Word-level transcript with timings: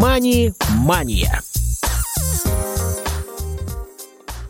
«Мани-мания». 0.00 1.42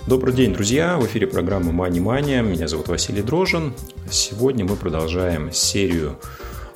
Добрый 0.06 0.34
день, 0.34 0.52
друзья! 0.52 0.98
В 0.98 1.06
эфире 1.06 1.26
программа 1.26 1.72
«Мани 1.72 2.00
Мания». 2.00 2.42
Меня 2.42 2.68
зовут 2.68 2.88
Василий 2.88 3.22
Дрожин. 3.22 3.72
Сегодня 4.10 4.66
мы 4.66 4.76
продолжаем 4.76 5.50
серию 5.50 6.18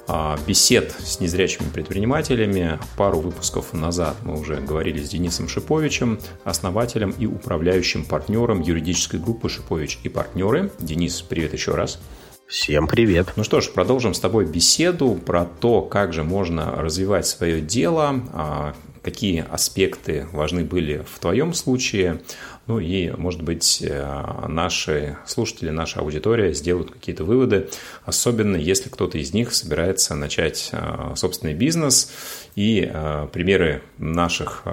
а, 0.09 0.39
бесед 0.47 0.91
с 0.99 1.21
незрячими 1.21 1.69
предпринимателями. 1.69 2.79
Пару 2.97 3.21
выпусков 3.21 3.75
назад 3.75 4.17
мы 4.23 4.41
уже 4.41 4.57
говорили 4.57 5.03
с 5.03 5.11
Денисом 5.11 5.49
Шиповичем, 5.49 6.19
основателем 6.45 7.11
и 7.11 7.27
управляющим 7.27 8.07
партнером 8.07 8.63
юридической 8.63 9.21
группы 9.21 9.51
«Шипович 9.51 9.99
и 10.03 10.09
партнеры». 10.09 10.73
Денис, 10.79 11.21
привет 11.21 11.53
еще 11.53 11.75
раз. 11.75 11.99
Всем 12.47 12.87
привет. 12.87 13.33
Ну 13.37 13.45
что 13.45 13.61
ж, 13.61 13.71
продолжим 13.71 14.15
с 14.15 14.21
тобой 14.21 14.45
беседу 14.45 15.15
про 15.15 15.45
то, 15.45 15.81
как 15.81 16.13
же 16.13 16.23
можно 16.23 16.73
развивать 16.77 17.27
свое 17.27 17.61
дело, 17.61 18.21
а, 18.33 18.75
какие 19.03 19.45
аспекты 19.49 20.27
важны 20.33 20.65
были 20.65 21.05
в 21.11 21.19
твоем 21.19 21.55
случае, 21.55 22.21
ну 22.67 22.79
и, 22.79 23.11
может 23.11 23.43
быть, 23.43 23.83
э, 23.83 24.47
наши 24.47 25.19
слушатели, 25.27 25.71
наша 25.71 26.01
аудитория 26.01 26.55
сделают 26.55 26.93
какие-то 26.93 27.25
выводы, 27.25 27.69
особенно 28.05 28.57
если 28.57 28.89
кто-то 28.89 29.19
из 29.19 29.35
них 29.35 29.53
собирается 29.53 30.15
начать 30.15 30.71
э, 30.73 31.15
собственный 31.17 31.55
бизнес, 31.55 32.13
и 32.55 32.89
э, 32.89 33.29
примеры 33.33 33.83
наших 33.99 34.65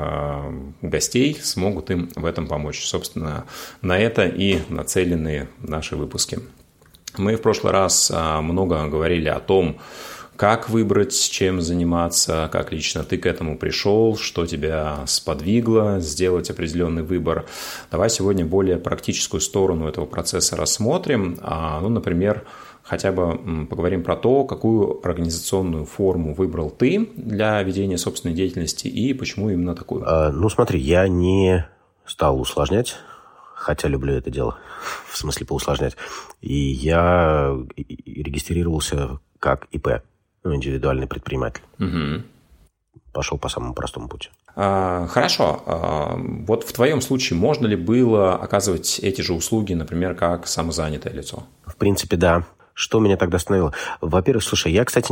гостей 0.81 1.39
смогут 1.41 1.89
им 1.91 2.09
в 2.15 2.25
этом 2.25 2.47
помочь. 2.47 2.83
Собственно, 2.85 3.45
на 3.81 3.97
это 3.97 4.27
и 4.27 4.59
нацелены 4.69 5.47
наши 5.61 5.95
выпуски. 5.95 6.39
Мы 7.17 7.35
в 7.35 7.41
прошлый 7.41 7.73
раз 7.73 8.11
много 8.13 8.87
говорили 8.87 9.29
о 9.29 9.39
том, 9.39 9.79
как 10.35 10.69
выбрать, 10.69 11.29
чем 11.31 11.59
заниматься, 11.59 12.47
как 12.49 12.71
лично 12.71 13.03
ты 13.03 13.17
к 13.17 13.25
этому 13.25 13.57
пришел, 13.57 14.15
что 14.15 14.45
тебя 14.45 15.03
сподвигло 15.05 15.99
сделать 15.99 16.49
определенный 16.49 17.03
выбор. 17.03 17.45
Давай 17.91 18.09
сегодня 18.09 18.45
более 18.45 18.77
практическую 18.77 19.41
сторону 19.41 19.89
этого 19.89 20.05
процесса 20.05 20.55
рассмотрим. 20.55 21.37
А, 21.41 21.81
ну, 21.81 21.89
например, 21.89 22.45
хотя 22.83 23.11
бы 23.11 23.67
поговорим 23.69 24.01
про 24.01 24.15
то, 24.15 24.45
какую 24.45 25.05
организационную 25.05 25.83
форму 25.83 26.33
выбрал 26.33 26.69
ты 26.69 27.09
для 27.17 27.61
ведения 27.61 27.97
собственной 27.97 28.33
деятельности 28.33 28.87
и 28.87 29.13
почему 29.13 29.49
именно 29.49 29.75
такую. 29.75 30.03
А, 30.07 30.31
ну, 30.31 30.47
смотри, 30.47 30.79
я 30.79 31.09
не 31.09 31.67
стал 32.05 32.39
усложнять, 32.39 32.95
хотя 33.59 33.87
люблю 33.87 34.13
это 34.13 34.31
дело, 34.31 34.57
в 35.09 35.17
смысле 35.17 35.45
поусложнять. 35.45 35.97
И 36.41 36.53
я 36.53 37.55
регистрировался 37.75 39.19
как 39.39 39.67
ИП 39.71 40.01
ну, 40.43 40.55
индивидуальный 40.55 41.07
предприниматель. 41.07 41.61
Угу. 41.79 42.23
Пошел 43.11 43.37
по 43.37 43.49
самому 43.49 43.73
простому 43.73 44.07
пути. 44.07 44.29
А, 44.55 45.07
хорошо. 45.07 45.61
А, 45.65 46.15
вот 46.17 46.63
в 46.63 46.71
твоем 46.73 47.01
случае 47.01 47.37
можно 47.37 47.67
ли 47.67 47.75
было 47.75 48.35
оказывать 48.35 48.99
эти 48.99 49.21
же 49.21 49.33
услуги, 49.33 49.73
например, 49.73 50.15
как 50.15 50.47
самозанятое 50.47 51.13
лицо? 51.13 51.43
В 51.65 51.75
принципе, 51.75 52.17
да. 52.17 52.45
Что 52.73 53.01
меня 53.01 53.17
тогда 53.17 53.35
остановило? 53.35 53.73
Во-первых, 53.99 54.41
слушай, 54.41 54.71
я, 54.71 54.85
кстати, 54.85 55.07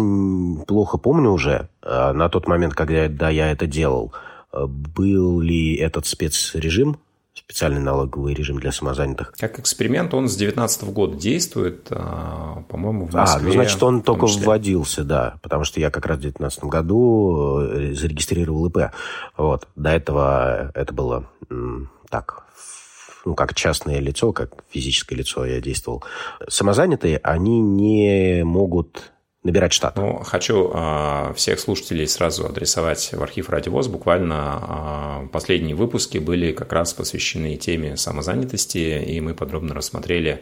плохо 0.66 0.98
помню 0.98 1.32
уже 1.32 1.68
а, 1.82 2.14
на 2.14 2.30
тот 2.30 2.48
момент, 2.48 2.74
когда 2.76 3.10
да, 3.10 3.30
я 3.30 3.52
это 3.52 3.68
делал, 3.68 4.14
был 4.54 5.42
ли 5.42 5.76
этот 5.76 6.06
спецрежим 6.06 6.98
специальный 7.38 7.82
налоговый 7.82 8.34
режим 8.34 8.60
для 8.60 8.72
самозанятых. 8.72 9.34
Как 9.38 9.60
эксперимент 9.60 10.14
он 10.14 10.28
с 10.28 10.36
2019 10.36 10.84
года 10.92 11.18
действует, 11.18 11.88
а, 11.92 12.64
по-моему, 12.70 13.08
в 13.08 13.14
Москве. 13.14 13.42
А, 13.42 13.44
ну, 13.44 13.52
значит, 13.52 13.82
он 13.84 14.02
только 14.02 14.26
вводился, 14.26 15.04
да, 15.04 15.38
потому 15.42 15.64
что 15.64 15.80
я 15.80 15.90
как 15.90 16.06
раз 16.06 16.18
в 16.18 16.22
2019 16.22 16.64
году 16.66 17.60
э, 17.62 17.94
зарегистрировал 17.94 18.66
ИП. 18.68 18.92
Вот. 19.38 19.68
До 19.76 19.90
этого 19.92 20.72
это 20.74 20.94
было 20.94 21.30
так, 22.10 22.46
ну, 23.26 23.36
как 23.36 23.54
частное 23.54 24.00
лицо, 24.00 24.32
как 24.32 24.64
физическое 24.70 25.16
лицо 25.16 25.46
я 25.46 25.62
действовал. 25.62 26.04
Самозанятые, 26.48 27.18
они 27.18 27.60
не 27.60 28.44
могут 28.44 29.12
набирать 29.48 29.74
штат. 29.74 29.96
Ну, 29.96 30.20
хочу 30.24 30.70
э, 30.74 31.34
всех 31.36 31.60
слушателей 31.60 32.08
сразу 32.08 32.46
адресовать 32.46 33.12
в 33.14 33.24
архив 33.24 33.50
Радиовоз. 33.50 33.88
Буквально 33.88 35.24
э, 35.24 35.28
последние 35.32 35.76
выпуски 35.76 36.18
были 36.18 36.52
как 36.52 36.74
раз 36.74 36.94
посвящены 36.94 37.56
теме 37.56 37.98
самозанятости, 37.98 39.04
и 39.04 39.20
мы 39.22 39.34
подробно 39.34 39.74
рассмотрели 39.74 40.42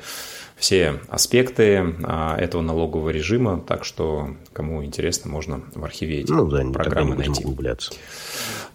все 0.57 1.01
аспекты 1.09 1.95
а, 2.03 2.37
этого 2.37 2.61
налогового 2.61 3.09
режима, 3.09 3.59
так 3.59 3.83
что 3.83 4.29
кому 4.53 4.85
интересно, 4.85 5.29
можно 5.29 5.63
в 5.73 5.83
архиве 5.83 6.21
эти 6.21 6.31
ну, 6.31 6.47
да, 6.47 6.63
программы 6.71 7.17
найти. 7.17 7.43
Углубляться. 7.43 7.91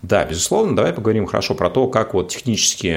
Да, 0.02 0.26
безусловно. 0.26 0.76
Давай 0.76 0.92
поговорим 0.92 1.24
хорошо 1.24 1.54
про 1.54 1.70
то, 1.70 1.88
как 1.88 2.12
вот 2.12 2.28
технически 2.28 2.88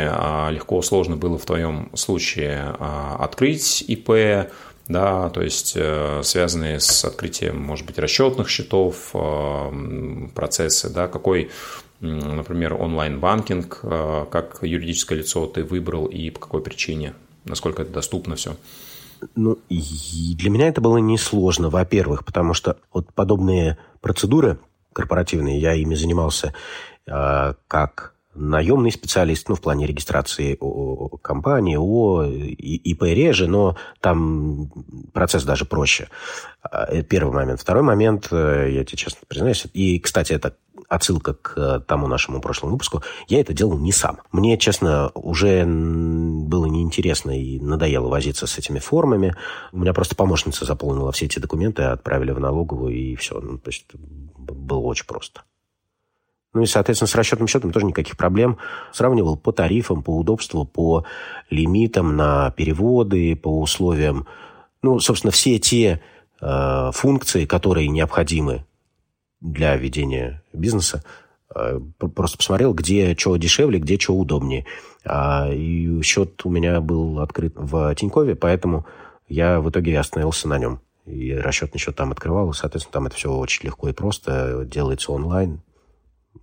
легко 0.51 0.81
сложно 0.81 1.15
было 1.15 1.37
в 1.37 1.45
твоем 1.45 1.91
случае 1.93 2.75
открыть 2.77 3.85
ИП, 3.87 4.49
да, 4.87 5.29
то 5.29 5.41
есть 5.41 5.73
э, 5.75 6.21
связанные 6.23 6.79
с 6.79 7.05
открытием, 7.05 7.61
может 7.61 7.85
быть, 7.85 7.97
расчетных 7.97 8.49
счетов, 8.49 9.11
э, 9.13 10.27
процессы, 10.35 10.89
да, 10.89 11.07
какой, 11.07 11.51
например, 12.01 12.73
онлайн-банкинг, 12.73 13.79
э, 13.83 14.25
как 14.29 14.59
юридическое 14.61 15.19
лицо 15.19 15.47
ты 15.47 15.63
выбрал 15.63 16.05
и 16.05 16.29
по 16.29 16.39
какой 16.39 16.61
причине, 16.61 17.13
насколько 17.45 17.81
это 17.83 17.91
доступно 17.91 18.35
все. 18.35 18.57
Ну, 19.35 19.57
для 19.69 20.49
меня 20.49 20.67
это 20.67 20.81
было 20.81 20.97
несложно, 20.97 21.69
во-первых, 21.69 22.25
потому 22.25 22.53
что 22.53 22.75
вот 22.91 23.13
подобные 23.13 23.77
процедуры 24.01 24.59
корпоративные, 24.91 25.59
я 25.59 25.73
ими 25.73 25.95
занимался 25.95 26.53
как 27.05 28.12
наемный 28.35 28.91
специалист, 28.91 29.49
ну, 29.49 29.55
в 29.55 29.61
плане 29.61 29.85
регистрации 29.85 30.57
компании, 31.21 31.75
ООО, 31.75 32.25
ИП 32.25 33.03
реже, 33.03 33.47
но 33.47 33.77
там 33.99 34.71
процесс 35.13 35.43
даже 35.43 35.65
проще. 35.65 36.09
А, 36.61 37.01
первый 37.03 37.33
момент. 37.33 37.61
Второй 37.61 37.83
момент, 37.83 38.27
э, 38.31 38.69
я 38.71 38.85
тебе 38.85 38.97
честно 38.97 39.19
признаюсь, 39.27 39.65
и, 39.73 39.99
кстати, 39.99 40.33
это 40.33 40.55
отсылка 40.87 41.33
к 41.33 41.53
э, 41.57 41.79
тому 41.85 42.07
нашему 42.07 42.41
прошлому 42.41 42.73
выпуску, 42.73 43.03
я 43.27 43.39
это 43.41 43.53
делал 43.53 43.77
не 43.77 43.91
сам. 43.91 44.19
Мне, 44.31 44.57
честно, 44.57 45.11
уже 45.13 45.65
было 45.65 46.65
неинтересно 46.65 47.31
и 47.39 47.59
надоело 47.59 48.07
возиться 48.09 48.47
с 48.47 48.57
этими 48.57 48.79
формами. 48.79 49.35
У 49.71 49.79
меня 49.79 49.93
просто 49.93 50.15
помощница 50.15 50.65
заполнила 50.65 51.11
все 51.11 51.25
эти 51.25 51.39
документы, 51.39 51.83
отправили 51.83 52.31
в 52.31 52.39
налоговую, 52.39 52.95
и 52.95 53.15
все. 53.15 53.39
Ну, 53.39 53.57
то 53.57 53.69
есть 53.69 53.85
было 53.93 54.79
очень 54.79 55.05
просто. 55.05 55.43
Ну 56.53 56.61
и, 56.61 56.65
соответственно, 56.65 57.07
с 57.07 57.15
расчетным 57.15 57.47
счетом 57.47 57.71
тоже 57.71 57.85
никаких 57.85 58.15
проблем. 58.15 58.57
Сравнивал 58.91 59.37
по 59.37 59.51
тарифам, 59.51 60.03
по 60.03 60.15
удобству, 60.15 60.65
по 60.65 61.05
лимитам 61.49 62.15
на 62.15 62.51
переводы, 62.51 63.35
по 63.35 63.59
условиям. 63.59 64.27
Ну, 64.83 64.99
собственно, 64.99 65.31
все 65.31 65.57
те 65.57 66.01
э, 66.41 66.91
функции, 66.93 67.45
которые 67.45 67.87
необходимы 67.87 68.65
для 69.41 69.75
ведения 69.75 70.43
бизнеса, 70.53 71.03
э, 71.55 71.79
просто 72.15 72.37
посмотрел, 72.37 72.73
где 72.73 73.15
что 73.17 73.35
дешевле, 73.37 73.79
где 73.79 73.99
что 73.99 74.15
удобнее. 74.15 74.65
А, 75.05 75.49
и 75.51 76.01
счет 76.03 76.45
у 76.45 76.49
меня 76.51 76.81
был 76.81 77.19
открыт 77.19 77.53
в 77.55 77.95
Тинькове, 77.95 78.35
поэтому 78.35 78.85
я 79.27 79.59
в 79.59 79.69
итоге 79.69 79.99
остановился 79.99 80.47
на 80.47 80.59
нем. 80.59 80.81
И 81.05 81.33
расчетный 81.33 81.79
счет 81.79 81.95
там 81.95 82.11
открывал, 82.11 82.53
соответственно, 82.53 82.93
там 82.93 83.07
это 83.07 83.15
все 83.15 83.31
очень 83.31 83.65
легко 83.65 83.89
и 83.89 83.93
просто 83.93 84.65
делается 84.65 85.11
онлайн. 85.11 85.61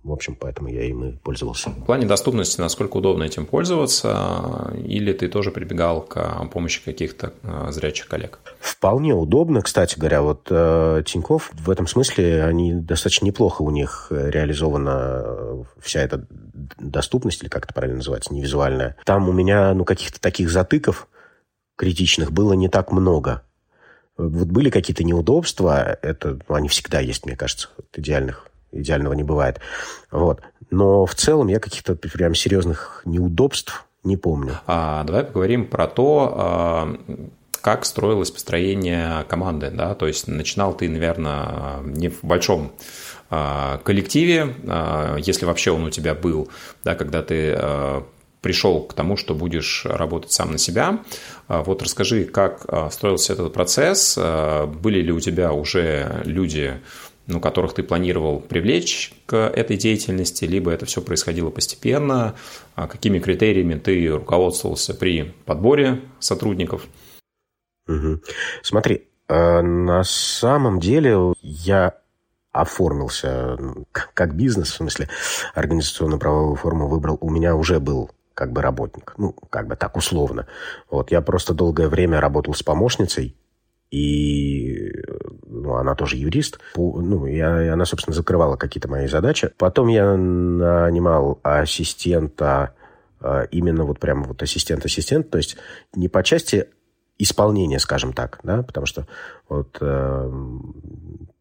В 0.03 0.11
общем, 0.11 0.35
поэтому 0.35 0.67
я 0.67 0.83
им 0.83 1.03
и 1.03 1.11
пользовался. 1.11 1.69
В 1.69 1.85
плане 1.85 2.07
доступности, 2.07 2.59
насколько 2.59 2.97
удобно 2.97 3.23
этим 3.23 3.45
пользоваться, 3.45 4.73
или 4.83 5.13
ты 5.13 5.27
тоже 5.27 5.51
прибегал 5.51 6.01
к 6.01 6.47
помощи 6.51 6.83
каких-то 6.83 7.33
э, 7.43 7.67
зрячих 7.69 8.07
коллег? 8.07 8.39
Вполне 8.59 9.13
удобно, 9.13 9.61
кстати 9.61 9.99
говоря. 9.99 10.23
Вот 10.23 10.47
э, 10.49 11.03
Тиньков 11.05 11.51
в 11.53 11.69
этом 11.69 11.85
смысле, 11.85 12.43
они 12.43 12.73
достаточно 12.73 13.25
неплохо 13.25 13.61
у 13.61 13.69
них 13.69 14.07
реализована 14.09 15.65
вся 15.79 16.01
эта 16.01 16.25
доступность, 16.79 17.43
или 17.43 17.49
как 17.49 17.65
это 17.65 17.73
правильно 17.73 17.97
называется, 17.97 18.33
невизуальная. 18.33 18.97
Там 19.05 19.29
у 19.29 19.31
меня 19.31 19.71
ну, 19.75 19.85
каких-то 19.85 20.19
таких 20.19 20.49
затыков 20.49 21.07
критичных 21.75 22.31
было 22.31 22.53
не 22.53 22.69
так 22.69 22.91
много. 22.91 23.43
Вот 24.17 24.47
были 24.47 24.69
какие-то 24.69 25.03
неудобства, 25.03 25.97
это 26.01 26.39
ну, 26.47 26.55
они 26.55 26.67
всегда 26.67 26.99
есть, 26.99 27.25
мне 27.25 27.35
кажется, 27.35 27.69
идеальных 27.95 28.50
идеального 28.71 29.13
не 29.13 29.23
бывает. 29.23 29.59
Вот. 30.11 30.41
Но 30.69 31.05
в 31.05 31.15
целом 31.15 31.47
я 31.47 31.59
каких-то 31.59 31.95
прям 31.95 32.33
серьезных 32.33 33.01
неудобств 33.05 33.85
не 34.03 34.17
помню. 34.17 34.59
А, 34.67 35.03
давай 35.03 35.23
поговорим 35.23 35.67
про 35.67 35.87
то, 35.87 36.33
а, 36.35 36.97
как 37.61 37.85
строилось 37.85 38.31
построение 38.31 39.25
команды. 39.27 39.69
Да? 39.69 39.93
То 39.93 40.07
есть 40.07 40.27
начинал 40.27 40.73
ты, 40.73 40.89
наверное, 40.89 41.81
не 41.83 42.09
в 42.09 42.23
большом 42.23 42.71
а, 43.29 43.79
коллективе, 43.83 44.55
а, 44.67 45.17
если 45.17 45.45
вообще 45.45 45.71
он 45.71 45.83
у 45.83 45.89
тебя 45.89 46.15
был, 46.15 46.49
да, 46.83 46.95
когда 46.95 47.21
ты 47.21 47.59
пришел 48.41 48.81
к 48.81 48.95
тому, 48.95 49.17
что 49.17 49.35
будешь 49.35 49.85
работать 49.85 50.31
сам 50.31 50.53
на 50.53 50.57
себя. 50.57 51.03
Вот 51.47 51.83
расскажи, 51.83 52.23
как 52.23 52.65
строился 52.91 53.33
этот 53.33 53.53
процесс, 53.53 54.17
были 54.17 54.99
ли 54.99 55.11
у 55.11 55.19
тебя 55.19 55.53
уже 55.53 56.23
люди, 56.25 56.81
ну, 57.31 57.39
которых 57.39 57.73
ты 57.73 57.81
планировал 57.83 58.39
привлечь 58.39 59.13
к 59.25 59.35
этой 59.35 59.77
деятельности, 59.77 60.45
либо 60.45 60.71
это 60.71 60.85
все 60.85 61.01
происходило 61.01 61.49
постепенно, 61.49 62.35
какими 62.75 63.19
критериями 63.19 63.75
ты 63.75 64.09
руководствовался 64.09 64.93
при 64.93 65.33
подборе 65.45 66.01
сотрудников? 66.19 66.87
Угу. 67.87 68.19
Смотри, 68.61 69.07
на 69.29 70.03
самом 70.03 70.79
деле 70.79 71.33
я 71.41 71.95
оформился 72.51 73.57
как 73.91 74.35
бизнес, 74.35 74.71
в 74.71 74.75
смысле 74.75 75.07
организационно-правовую 75.55 76.55
форму 76.57 76.87
выбрал, 76.87 77.17
у 77.21 77.29
меня 77.29 77.55
уже 77.55 77.79
был 77.79 78.11
как 78.33 78.51
бы 78.51 78.61
работник. 78.61 79.13
Ну, 79.17 79.33
как 79.49 79.67
бы 79.67 79.75
так 79.75 79.95
условно. 79.95 80.47
Вот, 80.89 81.11
я 81.11 81.21
просто 81.21 81.53
долгое 81.53 81.87
время 81.87 82.19
работал 82.19 82.53
с 82.53 82.63
помощницей, 82.63 83.35
и 83.91 84.89
ну, 85.47 85.75
она 85.75 85.95
тоже 85.95 86.15
юрист. 86.15 86.59
Ну, 86.75 87.25
я, 87.27 87.63
и 87.63 87.67
она, 87.67 87.85
собственно, 87.85 88.15
закрывала 88.15 88.55
какие-то 88.55 88.89
мои 88.89 89.07
задачи. 89.07 89.51
Потом 89.57 89.89
я 89.89 90.15
нанимал 90.15 91.39
ассистента, 91.43 92.73
а, 93.19 93.43
именно 93.51 93.83
вот 93.83 93.99
прямо 93.99 94.23
вот 94.23 94.41
ассистент-ассистент, 94.41 95.29
то 95.29 95.37
есть 95.37 95.57
не 95.93 96.07
по 96.07 96.23
части 96.23 96.67
исполнения, 97.19 97.77
скажем 97.77 98.13
так, 98.13 98.39
да, 98.43 98.63
потому 98.63 98.87
что 98.87 99.05
вот 99.47 99.77
э, 99.79 100.31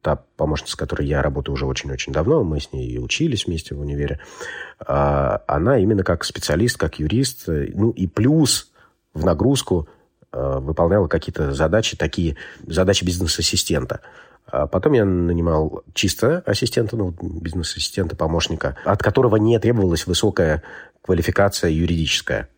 та 0.02 0.16
помощница, 0.36 0.72
с 0.72 0.76
которой 0.76 1.06
я 1.06 1.22
работаю 1.22 1.54
уже 1.54 1.64
очень-очень 1.64 2.12
давно, 2.12 2.44
мы 2.44 2.60
с 2.60 2.70
ней 2.70 2.98
учились 2.98 3.46
вместе 3.46 3.74
в 3.74 3.80
универе, 3.80 4.20
э, 4.80 5.38
она 5.46 5.78
именно 5.78 6.04
как 6.04 6.24
специалист, 6.24 6.76
как 6.76 6.98
юрист, 6.98 7.44
ну 7.46 7.92
и 7.92 8.06
плюс 8.06 8.70
в 9.14 9.24
нагрузку 9.24 9.88
э, 9.88 9.99
выполняла 10.32 11.08
какие-то 11.08 11.52
задачи, 11.52 11.96
такие 11.96 12.36
задачи 12.66 13.04
бизнес-ассистента. 13.04 14.00
А 14.46 14.66
потом 14.66 14.92
я 14.92 15.04
нанимал 15.04 15.82
чисто 15.94 16.42
ассистента, 16.46 16.96
ну, 16.96 17.14
бизнес-ассистента, 17.20 18.16
помощника, 18.16 18.76
от 18.84 19.02
которого 19.02 19.36
не 19.36 19.58
требовалась 19.58 20.06
высокая 20.06 20.62
квалификация 21.02 21.70
юридическая, 21.70 22.48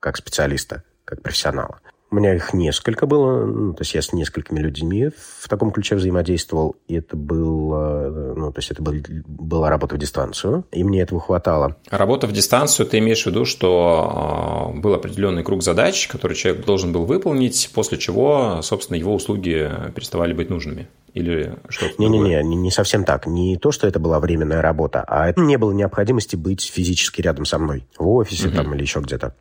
как 0.00 0.16
специалиста, 0.16 0.84
как 1.04 1.22
профессионала. 1.22 1.80
У 2.12 2.16
меня 2.16 2.34
их 2.34 2.52
несколько 2.52 3.06
было, 3.06 3.46
ну, 3.46 3.72
то 3.72 3.80
есть 3.80 3.94
я 3.94 4.02
с 4.02 4.12
несколькими 4.12 4.60
людьми 4.60 5.08
в 5.40 5.48
таком 5.48 5.70
ключе 5.70 5.96
взаимодействовал, 5.96 6.76
и 6.86 6.96
это 6.96 7.16
было, 7.16 8.34
ну, 8.36 8.52
то 8.52 8.58
есть 8.58 8.70
это 8.70 8.82
был, 8.82 8.92
была 9.26 9.70
работа 9.70 9.94
в 9.94 9.98
дистанцию, 9.98 10.66
и 10.72 10.84
мне 10.84 11.00
этого 11.00 11.22
хватало. 11.22 11.78
Работа 11.88 12.26
в 12.26 12.32
дистанцию, 12.32 12.86
ты 12.86 12.98
имеешь 12.98 13.22
в 13.22 13.26
виду, 13.28 13.46
что 13.46 14.72
э, 14.74 14.78
был 14.78 14.92
определенный 14.92 15.42
круг 15.42 15.62
задач, 15.62 16.06
который 16.06 16.36
человек 16.36 16.66
должен 16.66 16.92
был 16.92 17.06
выполнить, 17.06 17.70
после 17.74 17.96
чего, 17.96 18.60
собственно, 18.60 18.98
его 18.98 19.14
услуги 19.14 19.70
переставали 19.94 20.34
быть 20.34 20.50
нужными? 20.50 20.88
Или 21.14 21.56
что-то 21.70 21.94
Не-не-не, 21.96 22.42
не, 22.42 22.56
не 22.56 22.70
совсем 22.70 23.04
так. 23.04 23.26
Не 23.26 23.56
то, 23.56 23.72
что 23.72 23.86
это 23.86 23.98
была 23.98 24.20
временная 24.20 24.60
работа, 24.60 25.02
а 25.06 25.30
это 25.30 25.40
не 25.40 25.56
было 25.56 25.72
необходимости 25.72 26.36
быть 26.36 26.62
физически 26.62 27.22
рядом 27.22 27.46
со 27.46 27.58
мной 27.58 27.86
в 27.96 28.06
офисе 28.06 28.48
угу. 28.48 28.56
там 28.56 28.74
или 28.74 28.82
еще 28.82 29.00
где-то. 29.00 29.34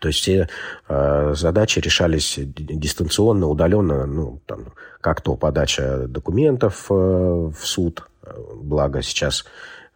То 0.00 0.08
есть 0.08 0.20
все 0.20 0.48
э, 0.88 1.34
задачи 1.34 1.78
решались 1.78 2.38
дистанционно, 2.38 3.46
удаленно, 3.46 4.06
ну, 4.06 4.40
там, 4.46 4.72
как 5.00 5.20
то 5.20 5.36
подача 5.36 6.06
документов 6.08 6.86
э, 6.90 6.94
в 6.94 7.58
суд, 7.62 8.08
благо 8.54 9.02
сейчас 9.02 9.44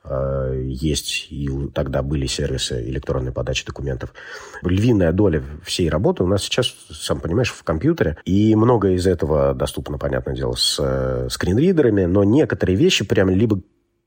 э, 0.04 0.62
есть 0.64 1.28
и 1.30 1.50
тогда 1.74 2.02
были 2.02 2.26
сервисы 2.26 2.82
электронной 2.88 3.32
подачи 3.32 3.66
документов. 3.66 4.14
Львиная 4.62 5.12
доля 5.12 5.42
всей 5.64 5.88
работы 5.88 6.22
у 6.22 6.26
нас 6.26 6.42
сейчас, 6.44 6.74
сам 6.90 7.20
понимаешь, 7.20 7.50
в 7.50 7.62
компьютере, 7.64 8.16
и 8.24 8.54
многое 8.54 8.94
из 8.94 9.06
этого 9.06 9.54
доступно, 9.54 9.98
понятное 9.98 10.34
дело, 10.34 10.54
с 10.54 10.78
э, 10.78 11.28
скринридерами, 11.30 12.04
но 12.04 12.24
некоторые 12.24 12.76
вещи 12.76 13.04
прям 13.04 13.30
либо 13.30 13.60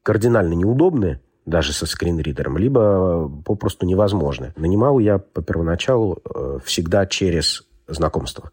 кардинально 0.04 0.54
неудобные, 0.54 1.22
даже 1.46 1.74
со 1.74 1.86
скринридером, 1.86 2.58
либо 2.58 3.30
попросту 3.46 3.86
невозможны. 3.86 4.54
Нанимал 4.56 5.00
я 5.00 5.18
по 5.18 5.42
первоначалу 5.42 6.20
э, 6.24 6.60
всегда 6.64 7.06
через 7.06 7.64
знакомство, 7.88 8.52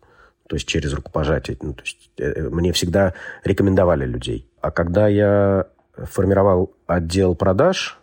то 0.49 0.57
есть 0.57 0.67
через 0.67 0.93
рукопожатие. 0.93 1.57
Ну, 1.63 1.75
то 1.75 1.83
есть 1.83 2.11
э, 2.19 2.25
э, 2.25 2.49
мне 2.49 2.73
всегда 2.73 3.15
рекомендовали 3.45 4.05
людей. 4.05 4.49
А 4.61 4.71
когда 4.71 5.09
я 5.09 5.67
формировал 5.97 6.73
отдел 6.87 7.35
продаж, 7.35 7.99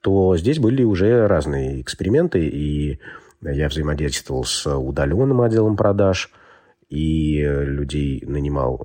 то 0.00 0.36
здесь 0.36 0.58
были 0.58 0.82
уже 0.82 1.26
разные 1.26 1.80
эксперименты, 1.80 2.46
и 2.46 2.98
я 3.42 3.68
взаимодействовал 3.68 4.44
с 4.44 4.66
удаленным 4.66 5.40
отделом 5.40 5.76
продаж, 5.76 6.30
и 6.90 7.40
людей 7.40 8.22
нанимал 8.26 8.84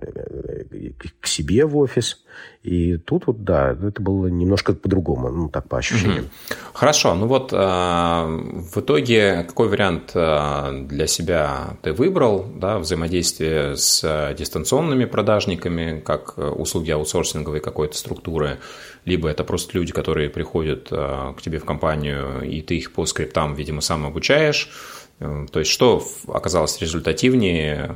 к 1.20 1.28
себе 1.28 1.66
в 1.66 1.76
офис. 1.78 2.24
И 2.62 2.98
тут 2.98 3.26
вот, 3.28 3.44
да, 3.44 3.72
это 3.72 4.02
было 4.02 4.28
немножко 4.28 4.74
по-другому, 4.74 5.30
ну, 5.30 5.50
так, 5.50 5.68
по 5.68 5.78
ощущениям. 5.78 6.30
Хорошо, 6.74 7.16
ну 7.16 7.28
вот 7.28 7.52
э, 7.52 7.56
в 7.56 8.78
итоге 8.78 9.44
какой 9.48 9.70
вариант 9.70 10.12
э, 10.14 10.86
для 10.88 11.08
себя 11.08 11.78
ты 11.82 11.94
выбрал, 11.94 12.46
да, 12.56 12.78
взаимодействие 12.78 13.76
с 13.76 14.36
дистанционными 14.38 15.06
продажниками, 15.06 16.00
как 16.00 16.38
услуги 16.38 16.92
аутсорсинговой 16.92 17.60
какой-то 17.60 17.98
структуры, 17.98 18.60
либо 19.06 19.30
это 19.30 19.44
просто 19.44 19.78
люди, 19.78 19.94
которые 19.94 20.30
приходят 20.30 20.90
э, 20.92 21.34
к 21.38 21.42
тебе 21.42 21.58
в 21.58 21.66
компанию, 21.66 22.42
и 22.44 22.62
ты 22.62 22.78
их 22.78 22.92
по 22.94 23.06
скриптам, 23.06 23.56
видимо, 23.56 23.82
сам 23.82 24.06
обучаешь, 24.06 24.70
Э, 24.70 24.95
то 25.20 25.60
есть 25.60 25.72
что 25.72 26.04
оказалось 26.28 26.82
результативнее, 26.82 27.96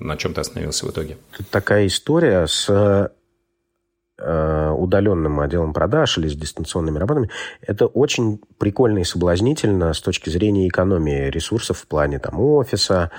на 0.00 0.16
чем 0.16 0.34
ты 0.34 0.40
остановился 0.42 0.86
в 0.86 0.90
итоге? 0.90 1.16
Тут 1.36 1.48
такая 1.48 1.86
история 1.86 2.46
с 2.46 2.68
э, 4.18 4.70
удаленным 4.70 5.40
отделом 5.40 5.72
продаж 5.72 6.18
или 6.18 6.28
с 6.28 6.34
дистанционными 6.34 6.98
работами, 6.98 7.30
это 7.62 7.86
очень 7.86 8.40
прикольно 8.58 8.98
и 8.98 9.04
соблазнительно 9.04 9.94
с 9.94 10.00
точки 10.00 10.28
зрения 10.28 10.68
экономии 10.68 11.30
ресурсов 11.30 11.78
в 11.78 11.86
плане 11.86 12.18
там, 12.18 12.38
офиса 12.38 13.10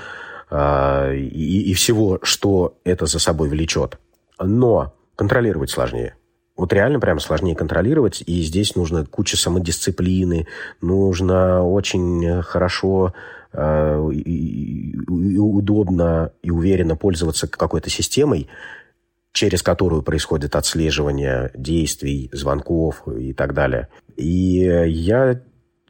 э, 0.51 1.15
и, 1.15 1.71
и 1.71 1.73
всего, 1.73 2.19
что 2.21 2.77
это 2.83 3.07
за 3.07 3.17
собой 3.17 3.49
влечет. 3.49 3.97
Но 4.39 4.93
контролировать 5.15 5.71
сложнее 5.71 6.16
вот 6.57 6.73
реально 6.73 6.99
прям 6.99 7.19
сложнее 7.19 7.55
контролировать, 7.55 8.23
и 8.25 8.41
здесь 8.41 8.75
нужно 8.75 9.05
куча 9.05 9.37
самодисциплины, 9.37 10.47
нужно 10.81 11.63
очень 11.63 12.41
хорошо 12.41 13.13
э, 13.53 14.09
и, 14.11 14.91
и 14.91 15.37
удобно 15.37 16.31
и 16.41 16.49
уверенно 16.49 16.95
пользоваться 16.95 17.47
какой-то 17.47 17.89
системой, 17.89 18.49
через 19.31 19.61
которую 19.61 20.01
происходит 20.01 20.55
отслеживание 20.55 21.51
действий, 21.53 22.29
звонков 22.33 23.07
и 23.07 23.33
так 23.33 23.53
далее. 23.53 23.87
И 24.15 24.61
я 24.87 25.39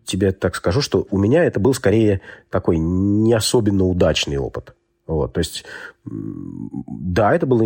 тебе 0.03 0.33
так 0.33 0.55
скажу, 0.55 0.81
что 0.81 1.07
у 1.11 1.17
меня 1.17 1.45
это 1.45 1.59
был 1.59 1.73
скорее 1.73 2.21
такой 2.49 2.77
не 2.77 3.33
особенно 3.33 3.85
удачный 3.85 4.37
опыт. 4.37 4.75
Вот, 5.05 5.33
то 5.33 5.39
есть, 5.39 5.63
да, 6.03 7.33
это 7.33 7.45
было 7.45 7.63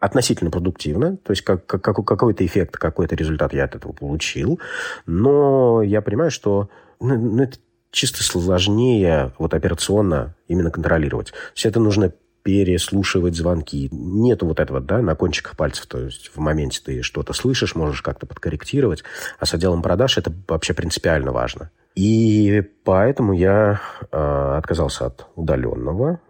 относительно 0.00 0.50
продуктивно, 0.50 1.18
то 1.18 1.30
есть 1.30 1.42
как, 1.42 1.66
как, 1.66 1.82
какой-то 1.82 2.44
эффект, 2.44 2.76
какой-то 2.76 3.14
результат 3.14 3.52
я 3.52 3.64
от 3.64 3.76
этого 3.76 3.92
получил, 3.92 4.58
но 5.06 5.82
я 5.82 6.00
понимаю, 6.00 6.30
что 6.30 6.70
ну, 7.00 7.16
ну, 7.16 7.42
это 7.42 7.58
чисто 7.90 8.22
сложнее 8.22 9.32
вот 9.38 9.54
операционно 9.54 10.34
именно 10.48 10.70
контролировать. 10.70 11.28
То 11.32 11.36
есть 11.54 11.66
это 11.66 11.80
нужно 11.80 12.12
переслушивать 12.42 13.36
звонки. 13.36 13.88
Нету 13.92 14.46
вот 14.46 14.60
этого, 14.60 14.80
да, 14.80 15.02
на 15.02 15.14
кончиках 15.14 15.56
пальцев. 15.56 15.86
То 15.86 15.98
есть 16.00 16.30
в 16.34 16.38
моменте 16.38 16.80
ты 16.84 17.02
что-то 17.02 17.32
слышишь, 17.32 17.74
можешь 17.74 18.02
как-то 18.02 18.26
подкорректировать. 18.26 19.04
А 19.38 19.46
с 19.46 19.52
отделом 19.52 19.82
продаж 19.82 20.16
это 20.18 20.32
вообще 20.48 20.72
принципиально 20.72 21.32
важно. 21.32 21.70
И 21.94 22.62
поэтому 22.84 23.32
я 23.32 23.80
э, 24.10 24.54
отказался 24.56 25.06
от 25.06 25.26
удаленного 25.34 26.20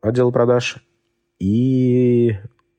отдела 0.00 0.30
продаж 0.30 0.76
и 1.38 2.36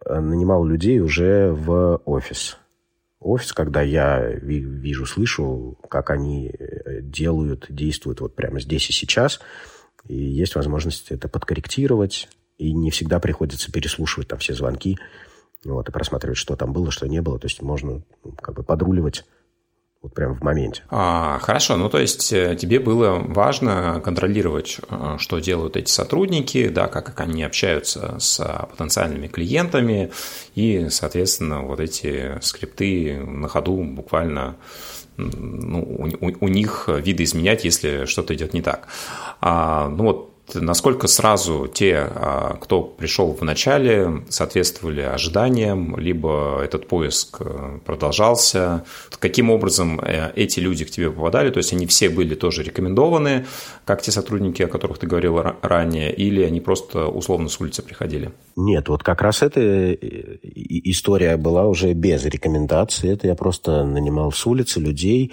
нанимал 0.08 0.66
людей 0.66 1.00
уже 1.00 1.52
в 1.52 2.02
офис. 2.06 2.58
Офис, 3.20 3.54
когда 3.54 3.82
я 3.82 4.32
вижу, 4.34 5.06
слышу, 5.06 5.78
как 5.90 6.10
они 6.10 6.50
э, 6.50 7.02
делают, 7.02 7.68
действуют 7.70 8.20
вот 8.20 8.36
прямо 8.36 8.60
здесь 8.60 8.90
и 8.90 8.94
сейчас. 8.94 9.40
И 10.08 10.16
есть 10.16 10.56
возможность 10.56 11.12
это 11.12 11.30
подкорректировать. 11.30 12.28
И 12.58 12.74
не 12.74 12.92
всегда 12.92 13.20
приходится 13.20 13.72
переслушивать 13.72 14.28
там 14.28 14.40
все 14.40 14.54
звонки 14.54 15.00
вот, 15.64 15.88
и 15.88 15.92
просматривать, 15.92 16.38
что 16.38 16.56
там 16.56 16.74
было, 16.74 16.92
что 16.92 17.08
не 17.08 17.22
было. 17.22 17.40
То 17.40 17.48
есть 17.48 17.62
можно 17.62 18.04
ну, 18.24 18.32
как 18.34 18.56
бы 18.56 18.64
подруливать 18.64 19.26
вот 20.04 20.14
прямо 20.14 20.36
в 20.36 20.44
моменте. 20.44 20.84
А, 20.90 21.40
хорошо, 21.42 21.78
ну 21.78 21.90
то 21.90 21.98
есть 21.98 22.32
э, 22.34 22.56
тебе 22.58 22.80
было 22.80 23.14
важно 23.20 24.02
контролировать, 24.04 24.80
э, 24.90 25.16
что 25.18 25.40
делают 25.40 25.78
эти 25.78 25.90
сотрудники, 25.90 26.68
да, 26.68 26.88
как 26.88 27.20
они 27.22 27.42
общаются 27.44 28.18
с 28.20 28.68
потенциальными 28.72 29.28
клиентами, 29.28 30.12
и, 30.56 30.90
соответственно, 30.90 31.62
вот 31.62 31.80
эти 31.80 32.38
скрипты 32.42 33.18
на 33.18 33.48
ходу 33.48 33.82
буквально 33.82 34.58
ну, 35.16 35.82
у, 35.82 36.26
у, 36.26 36.34
у 36.42 36.48
них 36.50 36.90
видоизменять, 36.90 37.64
если 37.64 38.06
что-то 38.06 38.36
идет 38.36 38.54
не 38.54 38.62
так. 38.62 38.90
А, 39.40 39.88
ну 39.88 40.04
вот 40.04 40.33
насколько 40.54 41.08
сразу 41.08 41.68
те, 41.68 41.98
а, 41.98 42.58
кто 42.62 42.82
пришел 42.82 43.34
в 43.34 43.42
начале, 43.44 44.24
соответствовали 44.30 45.02
ожиданиям, 45.02 45.98
либо 45.98 46.62
этот 46.64 46.88
поиск 46.88 47.38
э, 47.40 47.80
продолжался, 47.86 48.84
каким 49.20 49.50
образом 49.50 50.00
э, 50.00 50.32
эти 50.36 50.60
люди 50.60 50.86
к 50.86 50.92
тебе 50.92 51.10
попадали, 51.10 51.50
то 51.50 51.58
есть 51.58 51.74
они 51.74 51.88
все 51.88 52.10
были 52.10 52.36
тоже 52.36 52.64
рекомендованы, 52.64 53.46
как 53.86 54.02
те 54.02 54.12
сотрудники, 54.12 54.62
о 54.62 54.68
которых 54.68 54.98
ты 54.98 55.08
говорил 55.08 55.42
ранее, 55.62 56.14
или 56.14 56.44
они 56.44 56.60
просто 56.60 57.08
условно 57.08 57.50
с 57.50 57.60
улицы 57.60 57.82
приходили? 57.82 58.32
Нет, 58.56 58.90
вот 58.90 59.04
как 59.04 59.22
раз 59.22 59.42
эта 59.42 59.62
э, 59.62 59.98
история 60.42 61.38
была 61.38 61.68
уже 61.68 61.94
без 61.94 62.26
рекомендаций, 62.26 63.12
это 63.12 63.28
я 63.28 63.36
просто 63.36 63.86
нанимал 63.86 64.32
с 64.32 64.46
улицы 64.46 64.80
людей, 64.80 65.32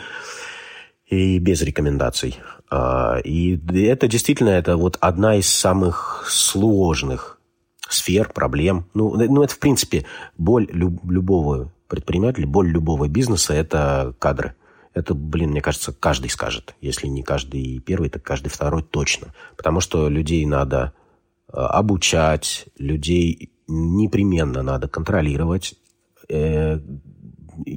и 1.11 1.39
без 1.39 1.61
рекомендаций. 1.63 2.37
А, 2.71 3.19
и 3.25 3.59
это 3.85 4.07
действительно 4.07 4.51
это 4.51 4.77
вот 4.77 4.97
одна 5.01 5.37
из 5.37 5.49
самых 5.49 6.25
сложных 6.29 7.41
сфер, 7.89 8.31
проблем. 8.33 8.87
Ну, 8.95 9.15
ну 9.17 9.43
это, 9.43 9.55
в 9.55 9.59
принципе, 9.59 10.07
боль 10.39 10.69
любого 10.71 11.73
предпринимателя, 11.89 12.47
боль 12.47 12.69
любого 12.69 13.09
бизнеса– 13.09 13.53
это 13.55 14.15
кадры. 14.21 14.55
Это, 14.95 15.15
блин, 15.15 15.51
мне 15.51 15.61
кажется, 15.61 15.93
каждый 15.93 16.31
скажет. 16.31 16.75
Если 16.81 17.07
не 17.09 17.23
каждый 17.23 17.81
первый, 17.81 18.11
так 18.11 18.23
каждый 18.23 18.49
второй 18.49 18.83
точно. 18.83 19.35
Потому 19.57 19.81
что 19.81 20.09
людей 20.09 20.45
надо 20.47 20.93
а, 21.49 21.67
обучать, 21.69 22.67
людей 22.79 23.53
непременно 23.67 24.63
надо 24.63 24.89
контролировать, 24.89 25.75
э, 26.29 26.81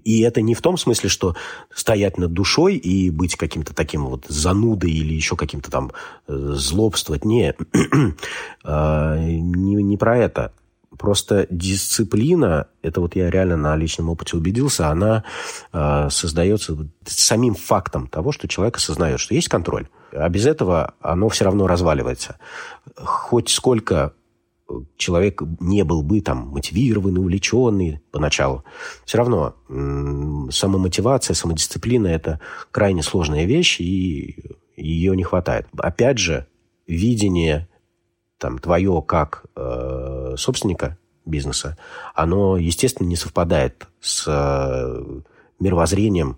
и 0.04 0.22
это 0.22 0.42
не 0.42 0.54
в 0.54 0.62
том 0.62 0.78
смысле, 0.78 1.10
что 1.10 1.36
стоять 1.74 2.18
над 2.18 2.34
душой 2.34 2.76
и 2.76 3.10
быть 3.10 3.36
каким-то 3.36 3.74
таким 3.74 4.06
вот 4.06 4.26
занудой 4.28 4.92
или 4.92 5.14
еще 5.14 5.36
каким-то 5.36 5.72
там 5.72 5.92
э, 6.28 6.54
злобствовать. 6.56 7.26
Не, 7.26 7.56
а, 8.64 9.18
не, 9.18 9.76
не 9.76 9.98
про 9.98 10.18
это. 10.18 10.52
Просто 10.98 11.48
дисциплина, 11.50 12.68
это 12.84 13.02
вот 13.02 13.16
я 13.16 13.32
реально 13.32 13.58
на 13.58 13.76
личном 13.76 14.10
опыте 14.10 14.38
убедился, 14.38 14.90
она 14.90 15.24
э, 15.72 16.08
создается 16.12 16.78
самим 17.06 17.56
фактом 17.56 18.08
того, 18.08 18.32
что 18.32 18.48
человек 18.48 18.78
осознает, 18.78 19.20
что 19.20 19.34
есть 19.34 19.50
контроль. 19.50 19.88
А 20.12 20.30
без 20.30 20.46
этого 20.46 20.94
оно 21.02 21.30
все 21.30 21.46
равно 21.46 21.66
разваливается. 21.66 22.38
Хоть 22.96 23.50
сколько 23.50 24.14
человек 24.98 25.42
не 25.60 25.84
был 25.84 26.04
бы 26.04 26.22
там 26.22 26.50
мотивированный, 26.50 27.22
увлеченный 27.22 28.02
поначалу, 28.12 28.64
все 29.06 29.18
равно 29.18 29.56
самомотивация, 30.52 31.34
самодисциплина– 31.34 32.08
это 32.10 32.40
крайне 32.72 33.04
сложная 33.04 33.46
вещь, 33.46 33.80
и 33.80 34.56
ее 34.76 35.16
не 35.16 35.24
хватает. 35.24 35.68
Опять 35.78 36.18
же, 36.18 36.48
видение 36.88 37.68
там, 38.38 38.60
твое 38.60 39.04
как 39.08 39.46
э, 39.56 40.36
собственника 40.38 40.98
бизнеса, 41.26 41.78
оно, 42.14 42.58
естественно, 42.58 43.08
не 43.08 43.16
совпадает 43.16 43.88
с 44.02 44.26
э, 44.28 45.22
мировоззрением 45.60 46.38